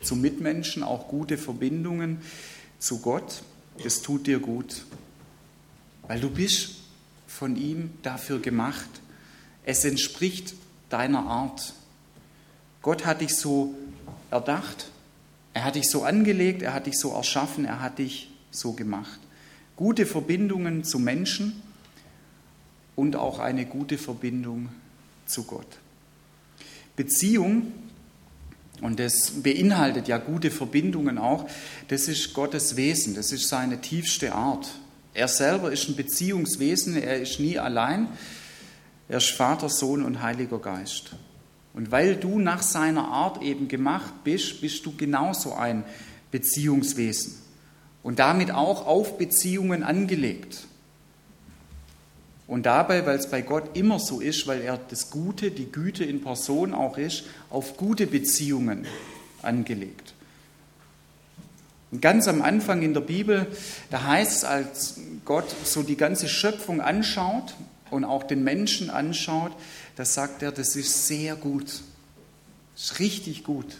zu 0.00 0.14
Mitmenschen, 0.14 0.84
auch 0.84 1.08
gute 1.08 1.36
Verbindungen 1.36 2.20
zu 2.78 3.00
Gott, 3.00 3.42
das 3.82 4.02
tut 4.02 4.28
dir 4.28 4.38
gut, 4.38 4.84
weil 6.06 6.20
du 6.20 6.30
bist 6.30 6.76
von 7.26 7.56
ihm 7.56 7.90
dafür 8.02 8.38
gemacht. 8.38 8.88
Es 9.64 9.84
entspricht 9.84 10.54
deiner 10.90 11.26
Art. 11.26 11.74
Gott 12.82 13.04
hat 13.04 13.20
dich 13.20 13.34
so 13.34 13.74
erdacht, 14.30 14.90
er 15.54 15.64
hat 15.64 15.74
dich 15.74 15.90
so 15.90 16.04
angelegt, 16.04 16.62
er 16.62 16.72
hat 16.72 16.86
dich 16.86 16.98
so 16.98 17.12
erschaffen, 17.12 17.64
er 17.64 17.80
hat 17.80 17.98
dich 17.98 18.30
so 18.52 18.74
gemacht. 18.74 19.18
Gute 19.74 20.06
Verbindungen 20.06 20.84
zu 20.84 21.00
Menschen, 21.00 21.62
und 23.00 23.16
auch 23.16 23.38
eine 23.38 23.64
gute 23.64 23.96
Verbindung 23.96 24.68
zu 25.24 25.44
Gott. 25.44 25.78
Beziehung, 26.96 27.72
und 28.82 29.00
das 29.00 29.42
beinhaltet 29.42 30.06
ja 30.06 30.18
gute 30.18 30.50
Verbindungen 30.50 31.16
auch, 31.16 31.48
das 31.88 32.08
ist 32.08 32.34
Gottes 32.34 32.76
Wesen, 32.76 33.14
das 33.14 33.32
ist 33.32 33.48
seine 33.48 33.80
tiefste 33.80 34.34
Art. 34.34 34.68
Er 35.14 35.28
selber 35.28 35.72
ist 35.72 35.88
ein 35.88 35.96
Beziehungswesen, 35.96 36.94
er 36.94 37.22
ist 37.22 37.40
nie 37.40 37.58
allein, 37.58 38.06
er 39.08 39.16
ist 39.16 39.30
Vater, 39.30 39.70
Sohn 39.70 40.04
und 40.04 40.20
Heiliger 40.20 40.58
Geist. 40.58 41.12
Und 41.72 41.90
weil 41.90 42.16
du 42.16 42.38
nach 42.38 42.60
seiner 42.60 43.08
Art 43.08 43.42
eben 43.42 43.68
gemacht 43.68 44.12
bist, 44.24 44.60
bist 44.60 44.84
du 44.84 44.94
genauso 44.94 45.54
ein 45.54 45.84
Beziehungswesen 46.30 47.34
und 48.02 48.18
damit 48.18 48.50
auch 48.50 48.86
auf 48.86 49.16
Beziehungen 49.16 49.84
angelegt. 49.84 50.66
Und 52.50 52.64
dabei, 52.66 53.06
weil 53.06 53.16
es 53.16 53.30
bei 53.30 53.42
Gott 53.42 53.76
immer 53.76 54.00
so 54.00 54.18
ist, 54.18 54.48
weil 54.48 54.62
er 54.62 54.76
das 54.76 55.10
Gute, 55.10 55.52
die 55.52 55.70
Güte 55.70 56.02
in 56.04 56.20
Person 56.20 56.74
auch 56.74 56.98
ist, 56.98 57.22
auf 57.48 57.76
gute 57.76 58.08
Beziehungen 58.08 58.88
angelegt. 59.40 60.14
Und 61.92 62.02
ganz 62.02 62.26
am 62.26 62.42
Anfang 62.42 62.82
in 62.82 62.92
der 62.92 63.02
Bibel, 63.02 63.46
da 63.90 64.02
heißt 64.02 64.38
es, 64.38 64.44
als 64.44 65.00
Gott 65.24 65.44
so 65.62 65.84
die 65.84 65.96
ganze 65.96 66.28
Schöpfung 66.28 66.80
anschaut 66.80 67.54
und 67.88 68.04
auch 68.04 68.24
den 68.24 68.42
Menschen 68.42 68.90
anschaut, 68.90 69.52
da 69.94 70.04
sagt 70.04 70.42
er, 70.42 70.50
das 70.50 70.74
ist 70.74 71.06
sehr 71.06 71.36
gut. 71.36 71.82
Das 72.74 72.84
ist 72.84 72.98
richtig 72.98 73.44
gut. 73.44 73.76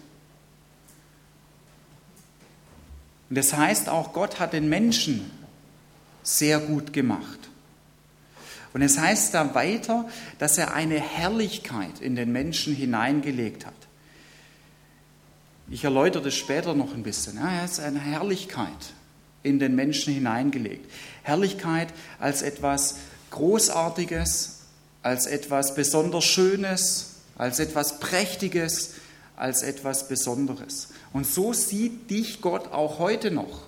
Und 3.30 3.36
das 3.36 3.52
heißt 3.52 3.88
auch, 3.88 4.12
Gott 4.12 4.38
hat 4.38 4.52
den 4.52 4.68
Menschen 4.68 5.28
sehr 6.22 6.60
gut 6.60 6.92
gemacht. 6.92 7.39
Und 8.72 8.82
es 8.82 8.98
heißt 8.98 9.34
da 9.34 9.54
weiter, 9.54 10.08
dass 10.38 10.58
er 10.58 10.74
eine 10.74 11.00
Herrlichkeit 11.00 12.00
in 12.00 12.14
den 12.14 12.30
Menschen 12.30 12.74
hineingelegt 12.74 13.66
hat. 13.66 13.74
Ich 15.70 15.84
erläutere 15.84 16.24
das 16.24 16.34
später 16.34 16.74
noch 16.74 16.94
ein 16.94 17.02
bisschen. 17.02 17.38
er 17.38 17.62
hat 17.62 17.80
eine 17.80 18.00
Herrlichkeit 18.00 18.92
in 19.42 19.58
den 19.58 19.74
Menschen 19.74 20.12
hineingelegt. 20.12 20.90
Herrlichkeit 21.22 21.88
als 22.18 22.42
etwas 22.42 22.96
Großartiges, 23.30 24.60
als 25.02 25.26
etwas 25.26 25.74
besonders 25.74 26.24
Schönes, 26.24 27.14
als 27.36 27.58
etwas 27.58 28.00
Prächtiges, 28.00 28.94
als 29.36 29.62
etwas 29.62 30.08
Besonderes. 30.08 30.88
Und 31.12 31.26
so 31.26 31.52
sieht 31.52 32.10
dich 32.10 32.40
Gott 32.40 32.72
auch 32.72 32.98
heute 32.98 33.30
noch. 33.30 33.62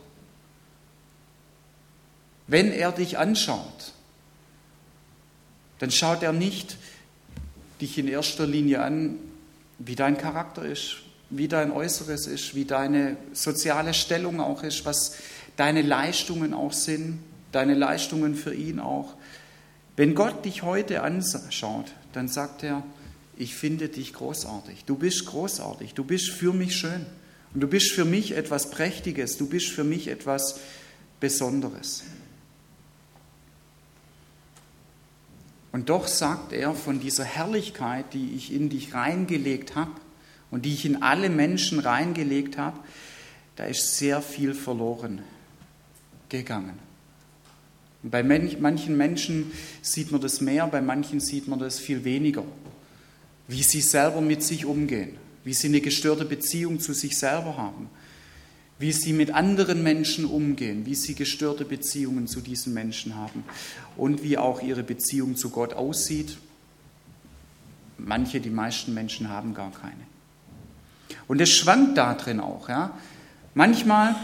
Wenn 2.47 2.71
er 2.71 2.92
dich 2.92 3.16
anschaut, 3.16 3.94
dann 5.82 5.90
schaut 5.90 6.22
er 6.22 6.32
nicht 6.32 6.76
dich 7.80 7.98
in 7.98 8.06
erster 8.06 8.46
Linie 8.46 8.82
an, 8.82 9.16
wie 9.80 9.96
dein 9.96 10.16
Charakter 10.16 10.64
ist, 10.64 10.98
wie 11.28 11.48
dein 11.48 11.72
Äußeres 11.72 12.28
ist, 12.28 12.54
wie 12.54 12.64
deine 12.64 13.16
soziale 13.32 13.92
Stellung 13.92 14.38
auch 14.38 14.62
ist, 14.62 14.84
was 14.84 15.16
deine 15.56 15.82
Leistungen 15.82 16.54
auch 16.54 16.72
sind, 16.72 17.18
deine 17.50 17.74
Leistungen 17.74 18.36
für 18.36 18.54
ihn 18.54 18.78
auch. 18.78 19.14
Wenn 19.96 20.14
Gott 20.14 20.44
dich 20.44 20.62
heute 20.62 21.02
anschaut, 21.02 21.86
dann 22.12 22.28
sagt 22.28 22.62
er, 22.62 22.84
ich 23.36 23.56
finde 23.56 23.88
dich 23.88 24.12
großartig. 24.12 24.84
Du 24.84 24.94
bist 24.94 25.26
großartig. 25.26 25.94
Du 25.94 26.04
bist 26.04 26.30
für 26.30 26.52
mich 26.52 26.76
schön. 26.76 27.06
Und 27.54 27.60
du 27.60 27.66
bist 27.66 27.90
für 27.90 28.04
mich 28.04 28.36
etwas 28.36 28.70
Prächtiges. 28.70 29.36
Du 29.36 29.48
bist 29.48 29.70
für 29.70 29.82
mich 29.82 30.06
etwas 30.06 30.60
Besonderes. 31.18 32.04
Und 35.72 35.88
doch 35.88 36.06
sagt 36.06 36.52
er 36.52 36.74
von 36.74 37.00
dieser 37.00 37.24
Herrlichkeit, 37.24 38.12
die 38.12 38.34
ich 38.36 38.52
in 38.52 38.68
dich 38.68 38.94
reingelegt 38.94 39.74
habe 39.74 39.92
und 40.50 40.66
die 40.66 40.74
ich 40.74 40.84
in 40.84 41.02
alle 41.02 41.30
Menschen 41.30 41.78
reingelegt 41.78 42.58
habe, 42.58 42.78
da 43.56 43.64
ist 43.64 43.96
sehr 43.96 44.20
viel 44.20 44.54
verloren 44.54 45.22
gegangen. 46.28 46.78
Und 48.02 48.10
bei 48.10 48.22
manchen 48.22 48.96
Menschen 48.96 49.52
sieht 49.80 50.12
man 50.12 50.20
das 50.20 50.40
mehr, 50.40 50.66
bei 50.66 50.82
manchen 50.82 51.20
sieht 51.20 51.48
man 51.48 51.58
das 51.58 51.78
viel 51.78 52.04
weniger. 52.04 52.44
Wie 53.48 53.62
sie 53.62 53.80
selber 53.80 54.20
mit 54.20 54.42
sich 54.42 54.64
umgehen, 54.66 55.16
wie 55.44 55.54
sie 55.54 55.68
eine 55.68 55.80
gestörte 55.80 56.24
Beziehung 56.24 56.80
zu 56.80 56.92
sich 56.92 57.18
selber 57.18 57.56
haben, 57.56 57.88
wie 58.82 58.92
sie 58.92 59.12
mit 59.12 59.32
anderen 59.32 59.84
Menschen 59.84 60.24
umgehen, 60.24 60.86
wie 60.86 60.96
sie 60.96 61.14
gestörte 61.14 61.64
Beziehungen 61.64 62.26
zu 62.26 62.40
diesen 62.40 62.74
Menschen 62.74 63.14
haben 63.14 63.44
und 63.96 64.24
wie 64.24 64.36
auch 64.36 64.60
ihre 64.60 64.82
Beziehung 64.82 65.36
zu 65.36 65.50
Gott 65.50 65.72
aussieht. 65.72 66.36
Manche, 67.96 68.40
die 68.40 68.50
meisten 68.50 68.92
Menschen 68.92 69.28
haben 69.28 69.54
gar 69.54 69.70
keine. 69.70 70.02
Und 71.28 71.40
es 71.40 71.50
schwankt 71.50 71.96
da 71.96 72.14
drin 72.14 72.40
auch. 72.40 72.68
Ja? 72.68 72.98
Manchmal, 73.54 74.16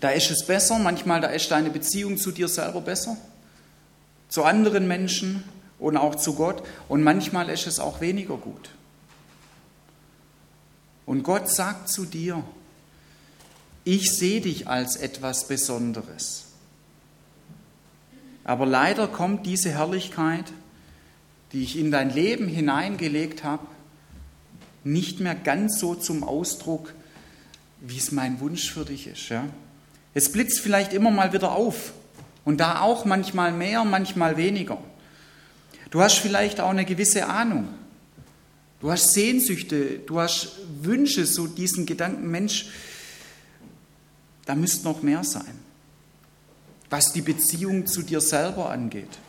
da 0.00 0.10
ist 0.10 0.30
es 0.30 0.44
besser, 0.46 0.78
manchmal, 0.78 1.22
da 1.22 1.28
ist 1.28 1.50
deine 1.50 1.70
Beziehung 1.70 2.18
zu 2.18 2.32
dir 2.32 2.48
selber 2.48 2.82
besser, 2.82 3.16
zu 4.28 4.44
anderen 4.44 4.88
Menschen 4.88 5.42
und 5.78 5.96
auch 5.96 6.16
zu 6.16 6.34
Gott. 6.34 6.62
Und 6.86 7.02
manchmal 7.02 7.48
ist 7.48 7.66
es 7.66 7.80
auch 7.80 8.02
weniger 8.02 8.36
gut. 8.36 8.68
Und 11.06 11.22
Gott 11.22 11.48
sagt 11.48 11.88
zu 11.88 12.04
dir, 12.04 12.44
ich 13.84 14.12
sehe 14.12 14.40
dich 14.40 14.68
als 14.68 14.96
etwas 14.96 15.48
Besonderes. 15.48 16.44
Aber 18.44 18.66
leider 18.66 19.08
kommt 19.08 19.46
diese 19.46 19.70
Herrlichkeit, 19.70 20.44
die 21.52 21.62
ich 21.62 21.78
in 21.78 21.90
dein 21.90 22.10
Leben 22.10 22.48
hineingelegt 22.48 23.44
habe, 23.44 23.66
nicht 24.84 25.20
mehr 25.20 25.34
ganz 25.34 25.78
so 25.78 25.94
zum 25.94 26.24
Ausdruck, 26.24 26.94
wie 27.80 27.98
es 27.98 28.12
mein 28.12 28.40
Wunsch 28.40 28.70
für 28.70 28.84
dich 28.84 29.06
ist. 29.06 29.28
Ja? 29.28 29.46
Es 30.14 30.32
blitzt 30.32 30.60
vielleicht 30.60 30.92
immer 30.92 31.10
mal 31.10 31.32
wieder 31.32 31.52
auf 31.52 31.92
und 32.44 32.58
da 32.58 32.80
auch 32.80 33.04
manchmal 33.04 33.52
mehr, 33.52 33.84
manchmal 33.84 34.36
weniger. 34.36 34.78
Du 35.90 36.00
hast 36.00 36.18
vielleicht 36.18 36.60
auch 36.60 36.70
eine 36.70 36.84
gewisse 36.84 37.26
Ahnung. 37.26 37.68
Du 38.80 38.90
hast 38.90 39.12
Sehnsüchte, 39.12 39.98
du 40.06 40.20
hast 40.20 40.56
Wünsche, 40.82 41.26
so 41.26 41.46
diesen 41.46 41.84
Gedanken, 41.84 42.30
Mensch, 42.30 42.70
da 44.50 44.56
müsste 44.56 44.82
noch 44.82 45.02
mehr 45.02 45.22
sein. 45.22 45.60
Was 46.90 47.12
die 47.12 47.22
Beziehung 47.22 47.86
zu 47.86 48.02
dir 48.02 48.20
selber 48.20 48.70
angeht, 48.70 49.20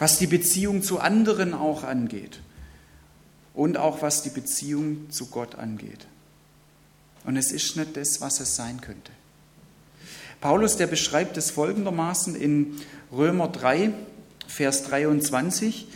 was 0.00 0.18
die 0.18 0.26
Beziehung 0.26 0.82
zu 0.82 0.98
anderen 0.98 1.54
auch 1.54 1.84
angeht 1.84 2.40
und 3.54 3.76
auch 3.76 4.02
was 4.02 4.24
die 4.24 4.30
Beziehung 4.30 5.08
zu 5.10 5.26
Gott 5.26 5.54
angeht. 5.54 6.08
Und 7.26 7.36
es 7.36 7.52
ist 7.52 7.76
nicht 7.76 7.96
das, 7.96 8.20
was 8.20 8.40
es 8.40 8.56
sein 8.56 8.80
könnte. 8.80 9.12
Paulus, 10.40 10.76
der 10.76 10.88
beschreibt 10.88 11.36
es 11.36 11.52
folgendermaßen 11.52 12.34
in 12.34 12.74
Römer 13.12 13.46
3, 13.46 13.92
Vers 14.48 14.82
23. 14.82 15.86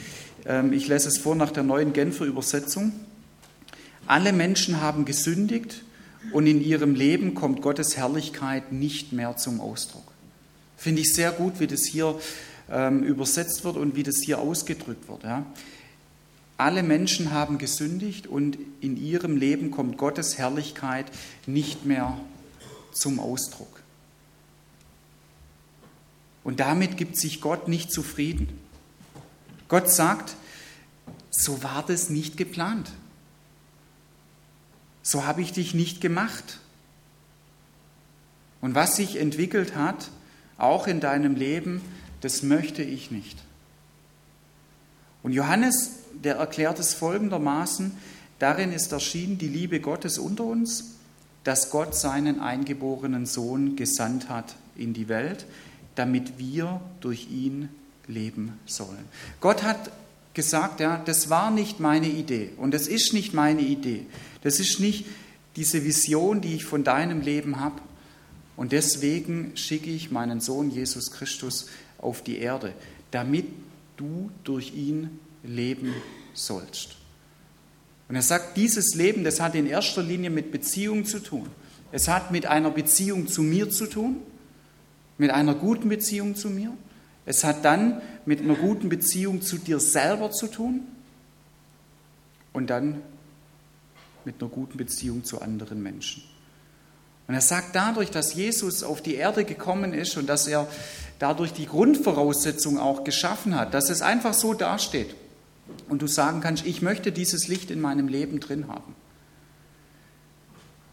Ähm, 0.47 0.73
ich 0.73 0.87
lese 0.87 1.09
es 1.09 1.19
vor 1.19 1.35
nach 1.35 1.51
der 1.51 1.65
neuen 1.65 1.93
Genfer 1.93 2.27
Übersetzung. 2.27 2.93
Alle 4.07 4.33
Menschen 4.33 4.81
haben 4.81 5.07
gesündigt 5.07 5.83
und 6.31 6.47
in 6.47 6.63
ihrem 6.63 6.95
Leben 6.95 7.35
kommt 7.35 7.63
Gottes 7.63 7.97
Herrlichkeit 7.97 8.73
nicht 8.73 9.13
mehr 9.13 9.37
zum 9.37 9.61
Ausdruck. 9.61 10.13
Finde 10.77 11.03
ich 11.03 11.13
sehr 11.13 11.33
gut, 11.33 11.59
wie 11.61 11.67
das 11.67 11.85
hier 11.85 12.19
ähm, 12.71 13.03
übersetzt 13.03 13.65
wird 13.65 13.77
und 13.77 13.97
wie 13.97 14.03
das 14.03 14.21
hier 14.25 14.39
ausgedrückt 14.39 15.09
wird. 15.09 15.25
Ja. 15.25 15.45
Alle 16.57 16.83
Menschen 16.83 17.33
haben 17.33 17.59
gesündigt 17.59 18.27
und 18.27 18.57
in 18.81 18.97
ihrem 18.97 19.37
Leben 19.37 19.71
kommt 19.71 19.99
Gottes 19.99 20.39
Herrlichkeit 20.39 21.07
nicht 21.47 21.87
mehr 21.87 22.19
zum 22.93 23.19
Ausdruck. 23.19 23.83
Und 26.45 26.61
damit 26.61 26.97
gibt 26.97 27.17
sich 27.17 27.41
Gott 27.41 27.69
nicht 27.69 27.93
zufrieden. 27.93 28.49
Gott 29.69 29.91
sagt, 29.91 30.37
so 31.31 31.63
war 31.63 31.85
das 31.87 32.11
nicht 32.11 32.37
geplant. 32.37 32.93
So 35.03 35.25
habe 35.25 35.43
ich 35.43 35.53
dich 35.53 35.75
nicht 35.75 36.01
gemacht. 36.01 36.59
Und 38.61 38.75
was 38.75 38.97
sich 38.97 39.17
entwickelt 39.17 39.75
hat, 39.75 40.11
auch 40.59 40.87
in 40.87 41.01
deinem 41.01 41.35
Leben, 41.35 41.83
das 42.21 42.43
möchte 42.43 42.83
ich 42.83 43.11
nicht. 43.11 43.39
Und 45.23 45.33
Johannes, 45.33 45.91
der 46.23 46.37
erklärt 46.37 46.79
es 46.79 46.95
folgendermaßen, 46.95 47.93
darin 48.39 48.73
ist 48.73 48.93
erschienen 48.93 49.39
die 49.39 49.49
Liebe 49.49 49.81
Gottes 49.81 50.19
unter 50.19 50.45
uns, 50.45 50.97
dass 51.45 51.71
Gott 51.71 51.95
seinen 51.97 52.41
eingeborenen 52.41 53.27
Sohn 53.27 53.75
gesandt 53.77 54.29
hat 54.29 54.55
in 54.77 54.95
die 54.95 55.09
Welt, 55.09 55.47
damit 55.97 56.39
wir 56.39 56.81
durch 57.01 57.29
ihn 57.31 57.69
leben 58.07 58.59
sollen. 58.67 59.05
Gott 59.41 59.63
hat 59.63 59.91
gesagt, 60.35 60.81
ja, 60.81 61.03
das 61.05 61.31
war 61.31 61.51
nicht 61.51 61.81
meine 61.81 62.09
Idee 62.09 62.51
und 62.57 62.73
das 62.73 62.87
ist 62.87 63.13
nicht 63.13 63.35
meine 63.35 63.63
Idee. 63.63 64.07
Das 64.43 64.61
ist 64.61 64.81
nicht 64.81 65.07
diese 65.57 65.85
Vision, 65.85 66.41
die 66.41 66.55
ich 66.55 66.65
von 66.65 66.85
deinem 66.85 67.21
Leben 67.21 67.61
habe. 67.61 67.81
Und 68.57 68.73
deswegen 68.73 69.57
schicke 69.57 69.91
ich 69.91 70.11
meinen 70.11 70.41
Sohn 70.41 70.71
Jesus 70.71 71.11
Christus 71.11 71.69
auf 71.99 72.23
die 72.23 72.39
Erde, 72.39 72.75
damit 73.11 73.47
du 73.97 74.31
durch 74.45 74.75
ihn 74.75 75.19
leben 75.43 75.95
sollst. 76.35 76.97
Und 78.09 78.17
er 78.17 78.23
sagt, 78.23 78.57
dieses 78.57 78.95
Leben, 78.95 79.25
das 79.25 79.41
hat 79.41 79.55
in 79.55 79.67
erster 79.67 80.03
Linie 80.03 80.31
mit 80.31 80.51
Beziehung 80.53 81.05
zu 81.05 81.19
tun. 81.19 81.49
Es 81.93 82.09
hat 82.09 82.31
mit 82.31 82.47
einer 82.47 82.71
Beziehung 82.71 83.29
zu 83.29 83.43
mir 83.43 83.71
zu 83.71 83.87
tun 83.87 84.17
mit 85.19 85.31
einer 85.31 85.55
guten 85.55 85.89
Beziehung 85.89 86.35
zu 86.35 86.51
mir. 86.51 86.73
Es 87.25 87.45
hat 87.45 87.65
dann 87.65 88.03
mit 88.27 88.41
einer 88.41 88.55
guten 88.55 88.89
Beziehung 88.89 89.43
zu 89.43 89.59
dir 89.59 89.79
selber 89.79 90.31
zu 90.31 90.49
tun 90.49 90.83
und 92.53 92.71
dann 92.71 93.01
mit 94.25 94.41
einer 94.41 94.51
guten 94.51 94.77
Beziehung 94.77 95.25
zu 95.25 95.41
anderen 95.41 95.83
Menschen. 95.83 96.23
Und 97.29 97.35
er 97.35 97.41
sagt 97.41 97.75
dadurch, 97.75 98.11
dass 98.11 98.35
Jesus 98.35 98.83
auf 98.83 99.01
die 99.01 99.15
Erde 99.15 99.45
gekommen 99.45 99.95
ist 99.95 100.17
und 100.17 100.27
dass 100.27 100.47
er 100.47 100.69
dadurch 101.19 101.53
die 101.53 101.67
Grundvoraussetzung 101.67 102.79
auch 102.79 103.05
geschaffen 103.05 103.55
hat, 103.55 103.75
dass 103.75 103.91
es 103.91 104.03
einfach 104.03 104.35
so 104.35 104.55
dasteht 104.55 105.15
und 105.89 106.03
du 106.03 106.09
sagen 106.09 106.41
kannst, 106.41 106.67
ich 106.67 106.83
möchte 106.83 107.13
dieses 107.13 107.49
Licht 107.49 107.71
in 107.71 107.81
meinem 107.81 108.09
Leben 108.09 108.41
drin 108.41 108.67
haben. 108.69 108.95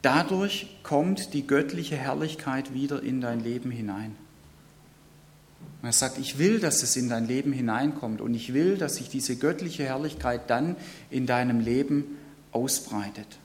Dadurch 0.01 0.67
kommt 0.83 1.33
die 1.33 1.45
göttliche 1.45 1.97
Herrlichkeit 1.97 2.73
wieder 2.73 3.03
in 3.03 3.19
dein 3.19 3.43
Leben 3.43 3.71
hinein. 3.71 4.15
Und 5.81 5.87
er 5.87 5.93
sagt, 5.93 6.17
ich 6.17 6.37
will, 6.37 6.59
dass 6.59 6.83
es 6.83 6.95
in 6.95 7.09
dein 7.09 7.27
Leben 7.27 7.53
hineinkommt 7.53 8.19
und 8.21 8.33
ich 8.33 8.53
will, 8.53 8.77
dass 8.77 8.95
sich 8.95 9.09
diese 9.09 9.37
göttliche 9.37 9.85
Herrlichkeit 9.85 10.49
dann 10.49 10.75
in 11.09 11.25
deinem 11.25 11.59
Leben 11.59 12.17
ausbreitet. 12.51 13.39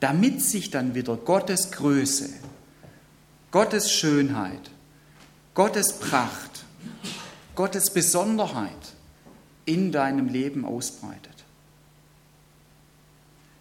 Damit 0.00 0.42
sich 0.42 0.70
dann 0.70 0.94
wieder 0.94 1.16
Gottes 1.16 1.70
Größe, 1.70 2.28
Gottes 3.50 3.90
Schönheit, 3.90 4.70
Gottes 5.54 5.94
Pracht, 5.94 6.64
Gottes 7.54 7.88
Besonderheit 7.90 8.72
in 9.64 9.92
deinem 9.92 10.28
Leben 10.28 10.66
ausbreitet 10.66 11.35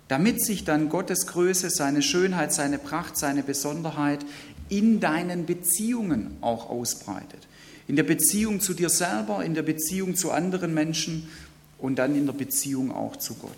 damit 0.08 0.44
sich 0.44 0.64
dann 0.64 0.90
Gottes 0.90 1.28
Größe, 1.28 1.70
seine 1.70 2.02
Schönheit, 2.02 2.54
seine 2.54 2.78
Pracht, 2.78 3.18
seine 3.18 3.44
Besonderheit 3.44 4.26
in 4.70 5.00
deinen 5.00 5.46
Beziehungen 5.46 6.38
auch 6.42 6.70
ausbreitet. 6.70 7.48
In 7.88 7.96
der 7.96 8.04
Beziehung 8.04 8.62
zu 8.62 8.74
dir 8.74 8.90
selber, 8.90 9.44
in 9.44 9.54
der 9.54 9.64
Beziehung 9.64 10.16
zu 10.16 10.32
anderen 10.32 10.74
Menschen 10.74 11.30
und 11.78 11.98
dann 11.98 12.16
in 12.16 12.26
der 12.26 12.34
Beziehung 12.34 12.92
auch 12.92 13.16
zu 13.16 13.36
Gott. 13.36 13.52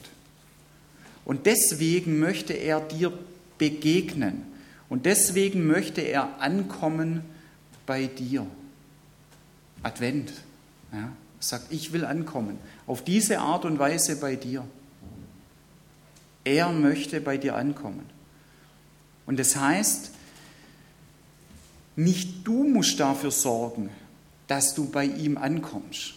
Und 1.26 1.46
deswegen 1.46 2.20
möchte 2.20 2.54
er 2.54 2.80
dir 2.80 3.12
begegnen 3.58 4.44
und 4.90 5.06
deswegen 5.06 5.68
möchte 5.68 6.02
er 6.02 6.42
ankommen 6.42 7.22
bei 7.86 8.08
dir. 8.08 8.46
Advent. 9.84 10.32
Ja, 10.92 11.12
sagt, 11.40 11.72
ich 11.72 11.94
will 11.94 12.06
ankommen. 12.06 12.58
Auf 12.86 13.04
diese 13.04 13.40
Art 13.40 13.66
und 13.66 13.80
Weise 13.80 14.18
bei 14.18 14.36
dir. 14.36 14.66
Er 16.48 16.72
möchte 16.72 17.20
bei 17.20 17.38
dir 17.38 17.58
ankommen. 17.58 18.06
Und 19.26 19.38
das 19.38 19.58
heißt, 19.58 20.12
nicht 21.98 22.48
du 22.48 22.64
musst 22.64 23.02
dafür 23.02 23.32
sorgen, 23.32 23.90
dass 24.48 24.74
du 24.74 24.90
bei 24.90 25.04
ihm 25.04 25.38
ankommst. 25.38 26.14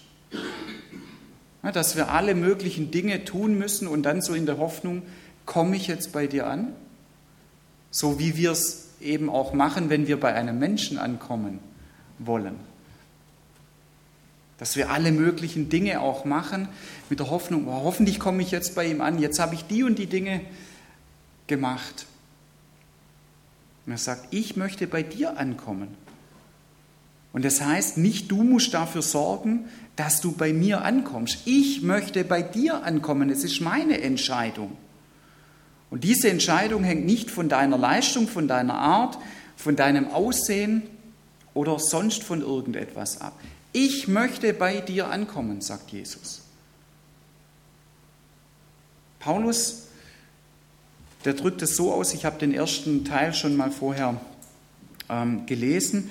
Dass 1.62 1.96
wir 1.96 2.10
alle 2.10 2.36
möglichen 2.36 2.92
Dinge 2.92 3.24
tun 3.24 3.58
müssen 3.58 3.88
und 3.88 4.04
dann 4.04 4.22
so 4.22 4.32
in 4.34 4.46
der 4.46 4.58
Hoffnung, 4.58 5.02
komme 5.46 5.74
ich 5.74 5.88
jetzt 5.88 6.12
bei 6.12 6.28
dir 6.28 6.46
an? 6.46 6.74
So 7.90 8.20
wie 8.20 8.36
wir 8.36 8.52
es 8.52 8.90
eben 9.00 9.28
auch 9.28 9.52
machen, 9.52 9.90
wenn 9.90 10.06
wir 10.06 10.20
bei 10.20 10.32
einem 10.32 10.60
Menschen 10.60 10.96
ankommen 10.96 11.58
wollen 12.20 12.54
dass 14.60 14.76
wir 14.76 14.90
alle 14.90 15.10
möglichen 15.10 15.70
Dinge 15.70 16.02
auch 16.02 16.26
machen 16.26 16.68
mit 17.10 17.18
der 17.18 17.30
Hoffnung, 17.30 17.66
oh, 17.66 17.82
hoffentlich 17.84 18.18
komme 18.18 18.42
ich 18.42 18.50
jetzt 18.50 18.74
bei 18.74 18.86
ihm 18.86 19.00
an, 19.00 19.18
jetzt 19.18 19.38
habe 19.40 19.54
ich 19.54 19.64
die 19.64 19.82
und 19.82 19.98
die 19.98 20.06
Dinge 20.06 20.40
gemacht. 21.46 22.06
Und 23.84 23.92
er 23.92 23.98
sagt, 23.98 24.28
ich 24.32 24.56
möchte 24.56 24.86
bei 24.86 25.02
dir 25.02 25.36
ankommen. 25.36 25.88
Und 27.32 27.44
das 27.44 27.60
heißt, 27.60 27.98
nicht 27.98 28.30
du 28.30 28.42
musst 28.42 28.74
dafür 28.74 29.02
sorgen, 29.02 29.68
dass 29.96 30.20
du 30.20 30.32
bei 30.32 30.52
mir 30.52 30.82
ankommst. 30.82 31.38
Ich 31.44 31.82
möchte 31.82 32.24
bei 32.24 32.42
dir 32.42 32.84
ankommen. 32.84 33.30
Es 33.30 33.44
ist 33.44 33.60
meine 33.60 34.00
Entscheidung. 34.00 34.76
Und 35.90 36.04
diese 36.04 36.30
Entscheidung 36.30 36.84
hängt 36.84 37.04
nicht 37.04 37.30
von 37.30 37.48
deiner 37.48 37.78
Leistung, 37.78 38.28
von 38.28 38.48
deiner 38.48 38.74
Art, 38.74 39.18
von 39.56 39.76
deinem 39.76 40.08
Aussehen 40.08 40.82
oder 41.54 41.78
sonst 41.78 42.22
von 42.22 42.40
irgendetwas 42.40 43.20
ab. 43.20 43.38
Ich 43.72 44.08
möchte 44.08 44.52
bei 44.54 44.80
dir 44.80 45.08
ankommen, 45.08 45.60
sagt 45.60 45.90
Jesus. 45.90 46.39
Paulus, 49.20 49.88
der 51.24 51.34
drückt 51.34 51.62
es 51.62 51.76
so 51.76 51.92
aus, 51.92 52.14
ich 52.14 52.24
habe 52.24 52.38
den 52.38 52.52
ersten 52.52 53.04
Teil 53.04 53.32
schon 53.34 53.56
mal 53.56 53.70
vorher 53.70 54.20
ähm, 55.08 55.46
gelesen. 55.46 56.10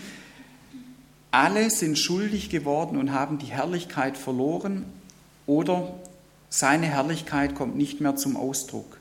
Alle 1.32 1.69
sind 1.69 1.98
schuldig 1.98 2.50
geworden 2.50 2.98
und 2.98 3.12
haben 3.12 3.39
die 3.39 3.48
Herrlichkeit 3.48 4.17
verloren 4.17 4.86
oder 5.45 5.93
seine 6.50 6.88
Herrlichkeit 6.88 7.56
kommt 7.56 7.76
nicht 7.76 8.02
mehr 8.02 8.15
zum 8.15 8.38
Ausdruck. 8.38 8.98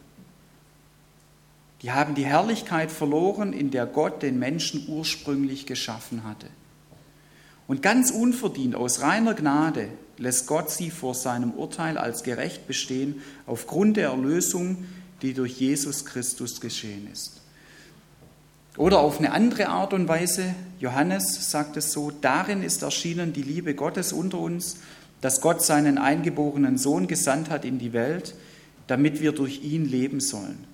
Die 1.83 1.93
haben 1.93 2.15
die 2.15 2.25
Herrlichkeit 2.25 2.91
verloren, 2.91 3.53
in 3.53 3.71
der 3.71 3.87
Gott 3.87 4.23
den 4.23 4.39
Menschen 4.39 4.87
ursprünglich 4.89 5.67
geschaffen 5.67 6.25
hatte. 6.25 6.49
Und 7.67 7.83
ganz 7.83 8.11
unverdient, 8.11 8.75
aus 8.75 9.01
reiner 9.01 9.35
Gnade, 9.35 9.89
lässt 10.19 10.47
Gott 10.47 10.71
sie 10.71 10.91
vor 10.91 11.15
seinem 11.15 11.53
Urteil 11.53 11.97
als 11.97 12.23
gerecht 12.23 12.67
bestehen, 12.67 13.23
aufgrund 13.47 13.97
der 13.97 14.11
Erlösung, 14.11 14.85
die 15.23 15.33
durch 15.33 15.59
Jesus 15.59 16.05
Christus 16.05 16.61
geschehen 16.61 17.09
ist. 17.11 17.41
Oder 18.77 19.01
auf 19.01 19.19
eine 19.19 19.33
andere 19.33 19.69
Art 19.69 19.93
und 19.93 20.07
Weise, 20.07 20.55
Johannes 20.79 21.51
sagt 21.51 21.77
es 21.77 21.93
so, 21.93 22.13
darin 22.13 22.63
ist 22.63 22.83
erschienen 22.83 23.33
die 23.33 23.43
Liebe 23.43 23.75
Gottes 23.75 24.13
unter 24.13 24.39
uns, 24.39 24.77
dass 25.21 25.41
Gott 25.41 25.65
seinen 25.65 25.99
eingeborenen 25.99 26.79
Sohn 26.79 27.09
gesandt 27.09 27.51
hat 27.51 27.65
in 27.65 27.79
die 27.79 27.93
Welt, 27.93 28.35
damit 28.87 29.21
wir 29.21 29.33
durch 29.33 29.65
ihn 29.65 29.85
leben 29.85 30.21
sollen. 30.21 30.65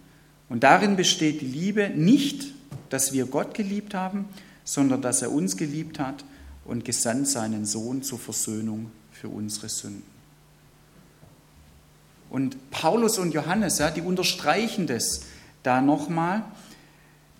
Und 0.50 0.64
darin 0.64 0.96
besteht 0.96 1.40
die 1.40 1.46
Liebe 1.46 1.90
nicht, 1.90 2.52
dass 2.90 3.14
wir 3.14 3.24
Gott 3.24 3.54
geliebt 3.54 3.94
haben, 3.94 4.26
sondern 4.64 5.00
dass 5.00 5.22
er 5.22 5.32
uns 5.32 5.56
geliebt 5.56 5.98
hat 5.98 6.24
und 6.66 6.84
gesandt 6.84 7.28
seinen 7.28 7.64
Sohn 7.64 8.02
zur 8.02 8.18
Versöhnung 8.18 8.90
für 9.14 9.28
unsere 9.28 9.68
Sünden. 9.68 10.02
Und 12.28 12.70
Paulus 12.70 13.18
und 13.18 13.32
Johannes, 13.32 13.78
ja, 13.78 13.90
die 13.90 14.00
unterstreichen 14.02 14.86
das 14.86 15.22
da 15.62 15.80
nochmal, 15.80 16.44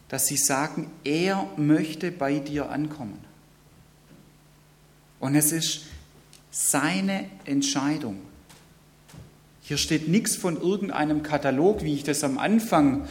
dass 0.08 0.26
sie 0.26 0.36
sagen, 0.36 0.90
er 1.02 1.48
möchte 1.56 2.12
bei 2.12 2.38
dir 2.38 2.70
ankommen. 2.70 3.18
Und 5.18 5.34
es 5.34 5.52
ist 5.52 5.86
seine 6.50 7.24
Entscheidung. 7.44 8.18
Hier 9.62 9.78
steht 9.78 10.08
nichts 10.08 10.36
von 10.36 10.60
irgendeinem 10.60 11.22
Katalog, 11.22 11.82
wie 11.82 11.94
ich 11.94 12.04
das 12.04 12.22
am 12.22 12.38
Anfang 12.38 13.08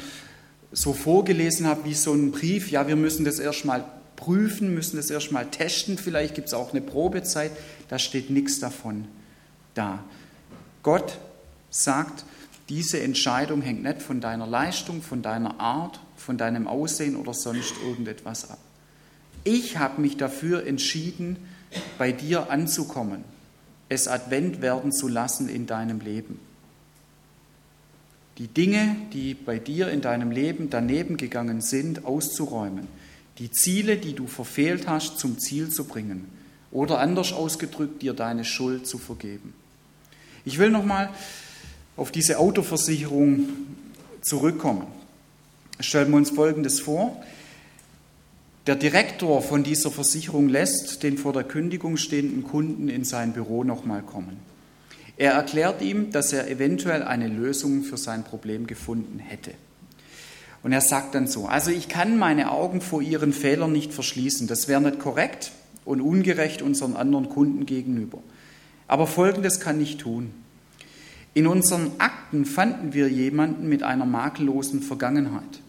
so 0.72 0.94
vorgelesen 0.94 1.68
habe, 1.68 1.86
wie 1.86 1.96
so 1.96 2.14
ein 2.14 2.32
Brief. 2.32 2.72
Ja, 2.72 2.88
wir 2.88 2.96
müssen 2.96 3.26
das 3.26 3.40
erstmal 3.40 3.84
prüfen, 4.16 4.74
müssen 4.74 4.98
das 4.98 5.10
erstmal 5.10 5.50
testen, 5.50 5.98
vielleicht 5.98 6.36
gibt 6.36 6.48
es 6.48 6.54
auch 6.54 6.72
eine 6.72 6.82
Probezeit, 6.82 7.52
da 7.90 8.00
steht 8.00 8.30
nichts 8.30 8.60
davon 8.60 9.06
da. 9.74 10.04
Gott 10.84 11.18
sagt, 11.70 12.26
diese 12.70 13.02
Entscheidung 13.02 13.62
hängt 13.62 13.84
nicht 13.84 14.02
von 14.02 14.22
deiner 14.22 14.48
Leistung, 14.48 15.02
von 15.02 15.22
deiner 15.22 15.60
Art, 15.60 16.00
von 16.16 16.38
deinem 16.38 16.68
Aussehen 16.68 17.16
oder 17.16 17.34
sonst 17.34 17.74
irgendetwas 17.84 18.50
ab. 18.50 18.60
Ich 19.44 19.78
habe 19.78 20.02
mich 20.02 20.18
dafür 20.18 20.66
entschieden, 20.66 21.38
bei 21.98 22.12
dir 22.12 22.50
anzukommen, 22.50 23.24
es 23.90 24.08
Advent 24.08 24.62
werden 24.62 24.92
zu 24.92 25.08
lassen 25.08 25.50
in 25.50 25.66
deinem 25.66 26.00
Leben. 26.00 26.40
Die 28.38 28.48
Dinge, 28.48 28.96
die 29.12 29.34
bei 29.34 29.60
dir 29.60 29.90
in 29.90 30.02
deinem 30.02 30.32
Leben 30.32 30.70
daneben 30.70 31.18
gegangen 31.18 31.62
sind, 31.62 32.06
auszuräumen 32.06 32.88
die 33.40 33.52
Ziele, 33.52 33.98
die 33.98 34.14
du 34.14 34.28
verfehlt 34.28 34.88
hast, 34.88 35.20
zum 35.20 35.40
Ziel 35.40 35.70
zu 35.70 35.86
bringen 35.86 36.28
oder 36.72 37.00
anders 37.00 37.34
ausgedrückt, 37.34 38.02
dir 38.02 38.14
deine 38.14 38.46
Schuld 38.46 38.88
zu 38.88 38.98
vergeben. 38.98 39.54
Ich 40.46 40.60
will 40.60 40.70
nochmal 40.70 41.10
auf 41.96 42.12
diese 42.12 42.40
Autoversicherung 42.40 43.48
zurückkommen. 44.22 44.88
Stellen 45.80 46.12
wir 46.12 46.18
uns 46.18 46.32
Folgendes 46.32 46.80
vor. 46.80 47.24
Der 48.66 48.76
Direktor 48.76 49.42
von 49.42 49.64
dieser 49.64 49.92
Versicherung 49.92 50.48
lässt 50.48 51.04
den 51.04 51.18
vor 51.18 51.34
der 51.34 51.44
Kündigung 51.44 51.98
stehenden 51.98 52.44
Kunden 52.44 52.88
in 52.88 53.04
sein 53.04 53.34
Büro 53.34 53.64
nochmal 53.64 54.02
kommen. 54.02 54.38
Er 55.18 55.34
erklärt 55.34 55.82
ihm, 55.82 56.12
dass 56.12 56.34
er 56.34 56.50
eventuell 56.50 57.04
eine 57.04 57.28
Lösung 57.28 57.84
für 57.84 57.98
sein 57.98 58.24
Problem 58.24 58.66
gefunden 58.66 59.20
hätte. 59.20 59.52
Und 60.64 60.72
er 60.72 60.82
sagt 60.82 61.14
dann 61.14 61.28
so, 61.28 61.46
also 61.46 61.72
ich 61.72 61.90
kann 61.90 62.18
meine 62.18 62.52
Augen 62.52 62.80
vor 62.80 63.02
ihren 63.02 63.34
Fehlern 63.34 63.74
nicht 63.74 63.94
verschließen. 63.94 64.48
Das 64.48 64.70
wäre 64.70 64.82
nicht 64.82 65.00
korrekt 65.00 65.52
und 65.84 66.00
ungerecht 66.00 66.62
unseren 66.62 66.96
anderen 66.96 67.28
Kunden 67.30 67.66
gegenüber. 67.66 68.20
Aber 68.88 69.06
Folgendes 69.06 69.60
kann 69.60 69.82
ich 69.82 69.98
tun. 69.98 70.34
In 71.34 71.48
unseren 71.48 71.92
Akten 71.98 72.46
fanden 72.46 72.94
wir 72.94 73.10
jemanden 73.10 73.68
mit 73.68 73.84
einer 73.84 74.06
makellosen 74.06 74.82
Vergangenheit. 74.82 75.60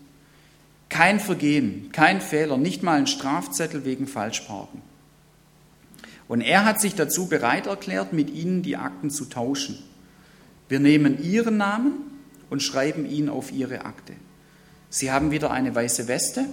Kein 0.90 1.18
Vergehen, 1.18 1.88
kein 1.90 2.20
Fehler, 2.20 2.56
nicht 2.56 2.82
mal 2.82 2.98
ein 2.98 3.06
Strafzettel 3.06 3.84
wegen 3.84 4.06
Falschparken. 4.06 4.82
Und 6.28 6.40
er 6.40 6.64
hat 6.64 6.80
sich 6.80 6.94
dazu 6.94 7.28
bereit 7.28 7.66
erklärt, 7.66 8.12
mit 8.12 8.30
Ihnen 8.30 8.62
die 8.62 8.76
Akten 8.76 9.10
zu 9.10 9.24
tauschen. 9.24 9.78
Wir 10.68 10.78
nehmen 10.78 11.22
Ihren 11.22 11.56
Namen 11.56 11.94
und 12.48 12.62
schreiben 12.62 13.06
ihn 13.06 13.28
auf 13.28 13.50
Ihre 13.50 13.84
Akte. 13.84 14.14
Sie 14.94 15.10
haben 15.10 15.32
wieder 15.32 15.50
eine 15.50 15.74
weiße 15.74 16.06
Weste 16.06 16.44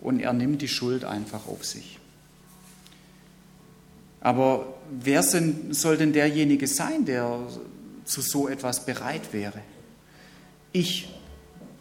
und 0.00 0.18
er 0.18 0.32
nimmt 0.32 0.62
die 0.62 0.68
Schuld 0.68 1.04
einfach 1.04 1.46
auf 1.46 1.64
sich. 1.64 2.00
Aber 4.20 4.74
wer 4.90 5.22
soll 5.22 5.96
denn 5.96 6.12
derjenige 6.12 6.66
sein, 6.66 7.04
der 7.04 7.38
zu 8.04 8.20
so 8.20 8.48
etwas 8.48 8.84
bereit 8.84 9.32
wäre? 9.32 9.60
Ich, 10.72 11.14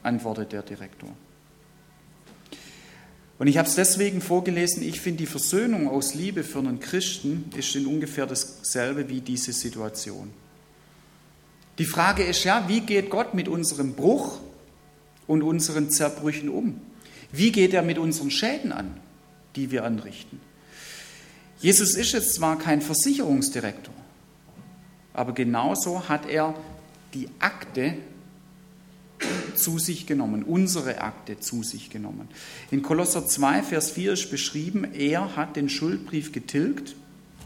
antwortet 0.03 0.51
der 0.51 0.61
Direktor. 0.61 1.09
Und 3.39 3.47
ich 3.47 3.57
habe 3.57 3.67
es 3.67 3.73
deswegen 3.73 4.21
vorgelesen, 4.21 4.83
ich 4.83 5.01
finde, 5.01 5.17
die 5.17 5.25
Versöhnung 5.25 5.89
aus 5.89 6.13
Liebe 6.13 6.43
für 6.43 6.59
einen 6.59 6.79
Christen 6.79 7.49
ist 7.57 7.75
in 7.75 7.87
ungefähr 7.87 8.27
dasselbe 8.27 9.09
wie 9.09 9.21
diese 9.21 9.51
Situation. 9.51 10.31
Die 11.79 11.85
Frage 11.85 12.21
ist 12.21 12.43
ja, 12.43 12.65
wie 12.67 12.81
geht 12.81 13.09
Gott 13.09 13.33
mit 13.33 13.47
unserem 13.47 13.95
Bruch 13.95 14.41
und 15.31 15.43
unseren 15.43 15.89
Zerbrüchen 15.89 16.49
um? 16.49 16.81
Wie 17.31 17.53
geht 17.53 17.73
er 17.73 17.83
mit 17.83 17.97
unseren 17.97 18.29
Schäden 18.29 18.73
an, 18.73 18.91
die 19.55 19.71
wir 19.71 19.85
anrichten? 19.85 20.41
Jesus 21.59 21.95
ist 21.95 22.11
jetzt 22.11 22.35
zwar 22.35 22.59
kein 22.59 22.81
Versicherungsdirektor, 22.81 23.93
aber 25.13 25.33
genauso 25.33 26.09
hat 26.09 26.27
er 26.27 26.53
die 27.13 27.29
Akte 27.39 27.93
zu 29.55 29.79
sich 29.79 30.05
genommen, 30.05 30.43
unsere 30.43 30.99
Akte 30.99 31.39
zu 31.39 31.63
sich 31.63 31.89
genommen. 31.89 32.27
In 32.69 32.81
Kolosser 32.81 33.25
2, 33.25 33.63
Vers 33.63 33.91
4 33.91 34.13
ist 34.13 34.31
beschrieben, 34.31 34.93
er 34.93 35.37
hat 35.37 35.55
den 35.55 35.69
Schuldbrief 35.69 36.33
getilgt, 36.33 36.95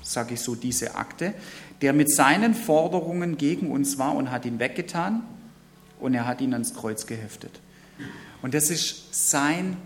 sage 0.02 0.36
ich 0.36 0.42
so, 0.42 0.56
diese 0.56 0.96
Akte, 0.96 1.36
der 1.82 1.94
mit 1.94 2.10
seinen 2.10 2.56
Forderungen 2.56 3.38
gegen 3.38 3.70
uns 3.70 4.00
war 4.00 4.16
und 4.16 4.32
hat 4.32 4.46
ihn 4.46 4.58
weggetan 4.58 5.24
und 6.00 6.16
er 6.16 6.26
hat 6.26 6.42
ihn 6.42 6.54
ans 6.54 6.74
Kreuz 6.74 7.06
geheftet. 7.06 7.60
Und 8.42 8.54
das 8.54 8.70
ist 8.70 9.30
sein 9.30 9.78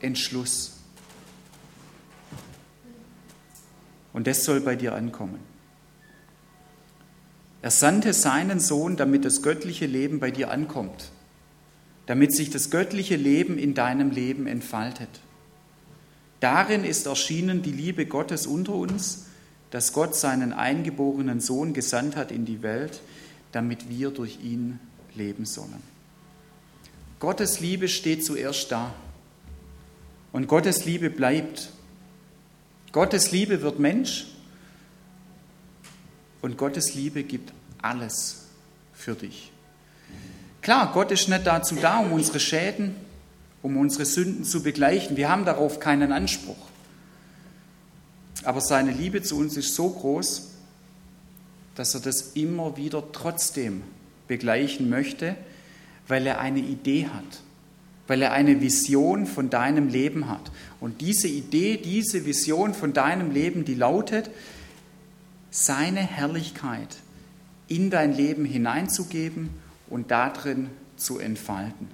Entschluss. 0.00 0.76
Und 4.12 4.26
das 4.26 4.44
soll 4.44 4.60
bei 4.60 4.76
dir 4.76 4.94
ankommen. 4.94 5.40
Er 7.62 7.70
sandte 7.70 8.12
seinen 8.12 8.60
Sohn, 8.60 8.96
damit 8.96 9.24
das 9.24 9.42
göttliche 9.42 9.86
Leben 9.86 10.20
bei 10.20 10.30
dir 10.30 10.50
ankommt, 10.50 11.10
damit 12.06 12.34
sich 12.34 12.48
das 12.48 12.70
göttliche 12.70 13.16
Leben 13.16 13.58
in 13.58 13.74
deinem 13.74 14.10
Leben 14.10 14.46
entfaltet. 14.46 15.08
Darin 16.40 16.84
ist 16.84 17.06
erschienen 17.06 17.62
die 17.62 17.72
Liebe 17.72 18.06
Gottes 18.06 18.46
unter 18.46 18.74
uns, 18.74 19.26
dass 19.70 19.92
Gott 19.92 20.14
seinen 20.14 20.52
eingeborenen 20.52 21.40
Sohn 21.40 21.74
gesandt 21.74 22.16
hat 22.16 22.30
in 22.30 22.44
die 22.44 22.62
Welt, 22.62 23.00
damit 23.52 23.88
wir 23.88 24.10
durch 24.10 24.38
ihn 24.42 24.78
leben 25.14 25.44
sollen. 25.44 25.95
Gottes 27.18 27.60
Liebe 27.60 27.88
steht 27.88 28.24
zuerst 28.24 28.70
da. 28.70 28.94
Und 30.32 30.48
Gottes 30.48 30.84
Liebe 30.84 31.08
bleibt. 31.08 31.70
Gottes 32.92 33.32
Liebe 33.32 33.62
wird 33.62 33.78
Mensch. 33.78 34.26
Und 36.42 36.58
Gottes 36.58 36.94
Liebe 36.94 37.24
gibt 37.24 37.52
alles 37.80 38.44
für 38.92 39.14
dich. 39.14 39.50
Klar, 40.60 40.92
Gott 40.92 41.10
ist 41.10 41.28
nicht 41.28 41.46
dazu 41.46 41.76
da, 41.76 42.00
um 42.00 42.12
unsere 42.12 42.40
Schäden, 42.40 42.96
um 43.62 43.76
unsere 43.76 44.04
Sünden 44.04 44.44
zu 44.44 44.62
begleichen. 44.62 45.16
Wir 45.16 45.28
haben 45.28 45.44
darauf 45.44 45.80
keinen 45.80 46.12
Anspruch. 46.12 46.56
Aber 48.44 48.60
seine 48.60 48.92
Liebe 48.92 49.22
zu 49.22 49.38
uns 49.38 49.56
ist 49.56 49.74
so 49.74 49.88
groß, 49.88 50.50
dass 51.74 51.94
er 51.94 52.00
das 52.00 52.32
immer 52.32 52.76
wieder 52.76 53.02
trotzdem 53.12 53.82
begleichen 54.28 54.88
möchte, 54.88 55.36
weil 56.08 56.26
er 56.26 56.40
eine 56.40 56.60
Idee 56.60 57.06
hat, 57.06 57.42
weil 58.06 58.22
er 58.22 58.32
eine 58.32 58.60
Vision 58.60 59.26
von 59.26 59.50
deinem 59.50 59.88
Leben 59.88 60.28
hat. 60.28 60.50
Und 60.80 61.00
diese 61.00 61.28
Idee, 61.28 61.76
diese 61.76 62.24
Vision 62.24 62.74
von 62.74 62.92
deinem 62.92 63.30
Leben, 63.30 63.64
die 63.64 63.74
lautet, 63.74 64.30
seine 65.50 66.00
Herrlichkeit 66.00 66.96
in 67.68 67.90
dein 67.90 68.12
Leben 68.12 68.44
hineinzugeben 68.44 69.50
und 69.88 70.10
darin 70.10 70.70
zu 70.96 71.18
entfalten. 71.18 71.88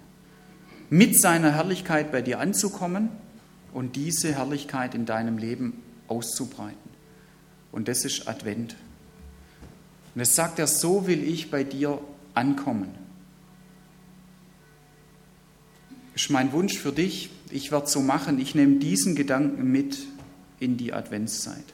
Mit 0.91 1.19
seiner 1.19 1.53
Herrlichkeit 1.55 2.13
bei 2.13 2.21
dir 2.21 2.41
anzukommen 2.41 3.09
und 3.73 3.97
diese 3.97 4.35
Herrlichkeit 4.35 4.95
in 4.95 5.07
deinem 5.07 5.39
Leben 5.39 5.83
auszubreiten. 6.09 6.77
Und 7.71 7.89
das 7.89 8.05
ist 8.05 8.29
Advent. 8.29 8.77
Und 10.15 10.21
es 10.21 10.37
sagt 10.37 10.59
er, 10.59 10.67
so 10.67 11.07
will 11.07 11.23
ich 11.23 11.51
bei 11.51 11.65
dir 11.65 11.99
ankommen. 12.35 13.02
Ist 16.15 16.31
mein 16.31 16.53
Wunsch 16.53 16.79
für 16.79 16.93
dich. 16.93 17.31
Ich 17.51 17.73
werde 17.73 17.87
so 17.87 18.01
machen. 18.01 18.39
Ich 18.39 18.55
nehme 18.55 18.77
diesen 18.77 19.15
Gedanken 19.15 19.71
mit 19.71 19.99
in 20.61 20.77
die 20.77 20.93
Adventszeit. 20.93 21.65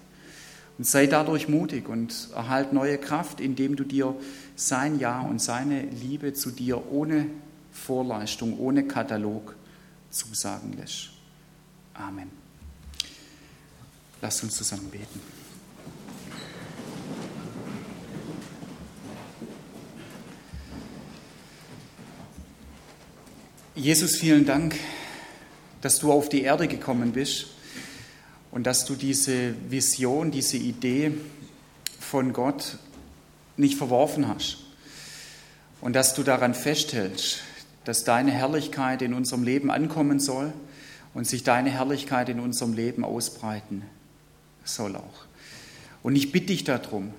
Und 0.79 0.87
sei 0.87 1.07
dadurch 1.07 1.49
mutig 1.49 1.89
und 1.89 2.29
erhalt 2.35 2.73
neue 2.73 2.99
Kraft, 2.99 3.41
indem 3.41 3.75
du 3.75 3.85
dir 3.85 4.15
sein 4.55 4.99
Ja 5.01 5.21
und 5.21 5.43
seine 5.43 5.83
Liebe 5.83 6.35
zu 6.35 6.51
dir 6.51 6.91
ohne 6.93 7.27
Vorleistung, 7.73 8.59
ohne 8.59 8.87
Katalog 8.87 9.57
zusagen 10.11 10.75
lässt. 10.77 11.11
Amen. 11.95 12.31
Lass 14.23 14.43
uns 14.43 14.57
zusammen 14.57 14.89
beten. 14.91 15.38
Jesus, 23.79 24.17
vielen 24.17 24.45
Dank, 24.45 24.75
dass 25.83 26.01
du 26.01 26.11
auf 26.11 26.29
die 26.29 26.43
Erde 26.43 26.67
gekommen 26.67 27.13
bist 27.13 27.47
und 28.51 28.67
dass 28.67 28.85
du 28.85 28.97
diese 28.97 29.55
Vision, 29.71 30.33
diese 30.33 30.57
Idee 30.57 31.13
von 32.01 32.33
Gott 32.33 32.77
nicht 33.57 33.79
verworfen 33.79 34.27
hast 34.27 34.57
und 35.81 35.93
dass 35.93 36.13
du 36.15 36.25
daran 36.25 36.55
festhältst, 36.55 37.39
dass 37.85 38.03
deine 38.03 38.33
Herrlichkeit 38.33 39.01
in 39.01 39.15
unserem 39.15 39.45
Leben 39.45 39.71
ankommen 39.71 40.19
soll 40.19 40.53
und 41.15 41.29
sich 41.29 41.45
deine 41.45 41.71
Herrlichkeit 41.71 42.29
in 42.31 42.41
unserem 42.41 42.73
Leben 42.73 43.05
ausbreiten 43.05 43.85
soll 44.65 44.97
auch. 44.97 45.27
Und 46.03 46.17
ich 46.17 46.33
bitte 46.33 46.47
dich 46.47 46.65
darum, 46.65 47.15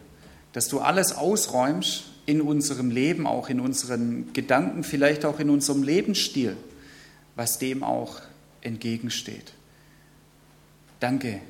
dass 0.51 0.67
du 0.67 0.81
alles 0.81 1.13
ausräumst, 1.13 2.03
in 2.29 2.41
unserem 2.41 2.91
Leben, 2.91 3.25
auch 3.25 3.49
in 3.49 3.59
unseren 3.59 4.31
Gedanken, 4.33 4.83
vielleicht 4.83 5.25
auch 5.25 5.39
in 5.39 5.49
unserem 5.49 5.81
Lebensstil, 5.81 6.55
was 7.35 7.57
dem 7.57 7.83
auch 7.83 8.21
entgegensteht. 8.61 9.53
Danke 10.99 11.41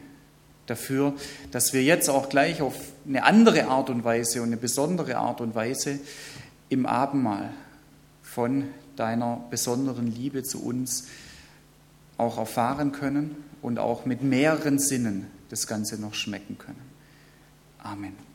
dafür, 0.68 1.16
dass 1.52 1.74
wir 1.74 1.84
jetzt 1.84 2.10
auch 2.10 2.30
gleich 2.30 2.62
auf 2.62 2.76
eine 3.06 3.26
andere 3.26 3.68
Art 3.68 3.90
und 3.90 4.06
Weise 4.06 4.42
und 4.42 4.48
eine 4.48 4.58
besondere 4.58 5.18
Art 5.18 5.42
und 5.42 5.54
Weise 5.54 6.00
im 6.70 6.86
Abendmahl 6.86 7.50
von 8.24 8.66
deiner 8.96 9.44
besonderen 9.50 10.08
Liebe 10.08 10.44
zu 10.44 10.64
uns 10.64 11.08
auch 12.18 12.38
erfahren 12.38 12.94
können 12.94 13.36
und 13.62 13.80
auch 13.80 14.06
mit 14.06 14.24
mehreren 14.24 14.80
Sinnen 14.80 15.28
das 15.50 15.68
Ganze 15.68 16.00
noch 16.00 16.14
schmecken 16.14 16.58
können. 16.58 16.82
Amen. 17.80 18.29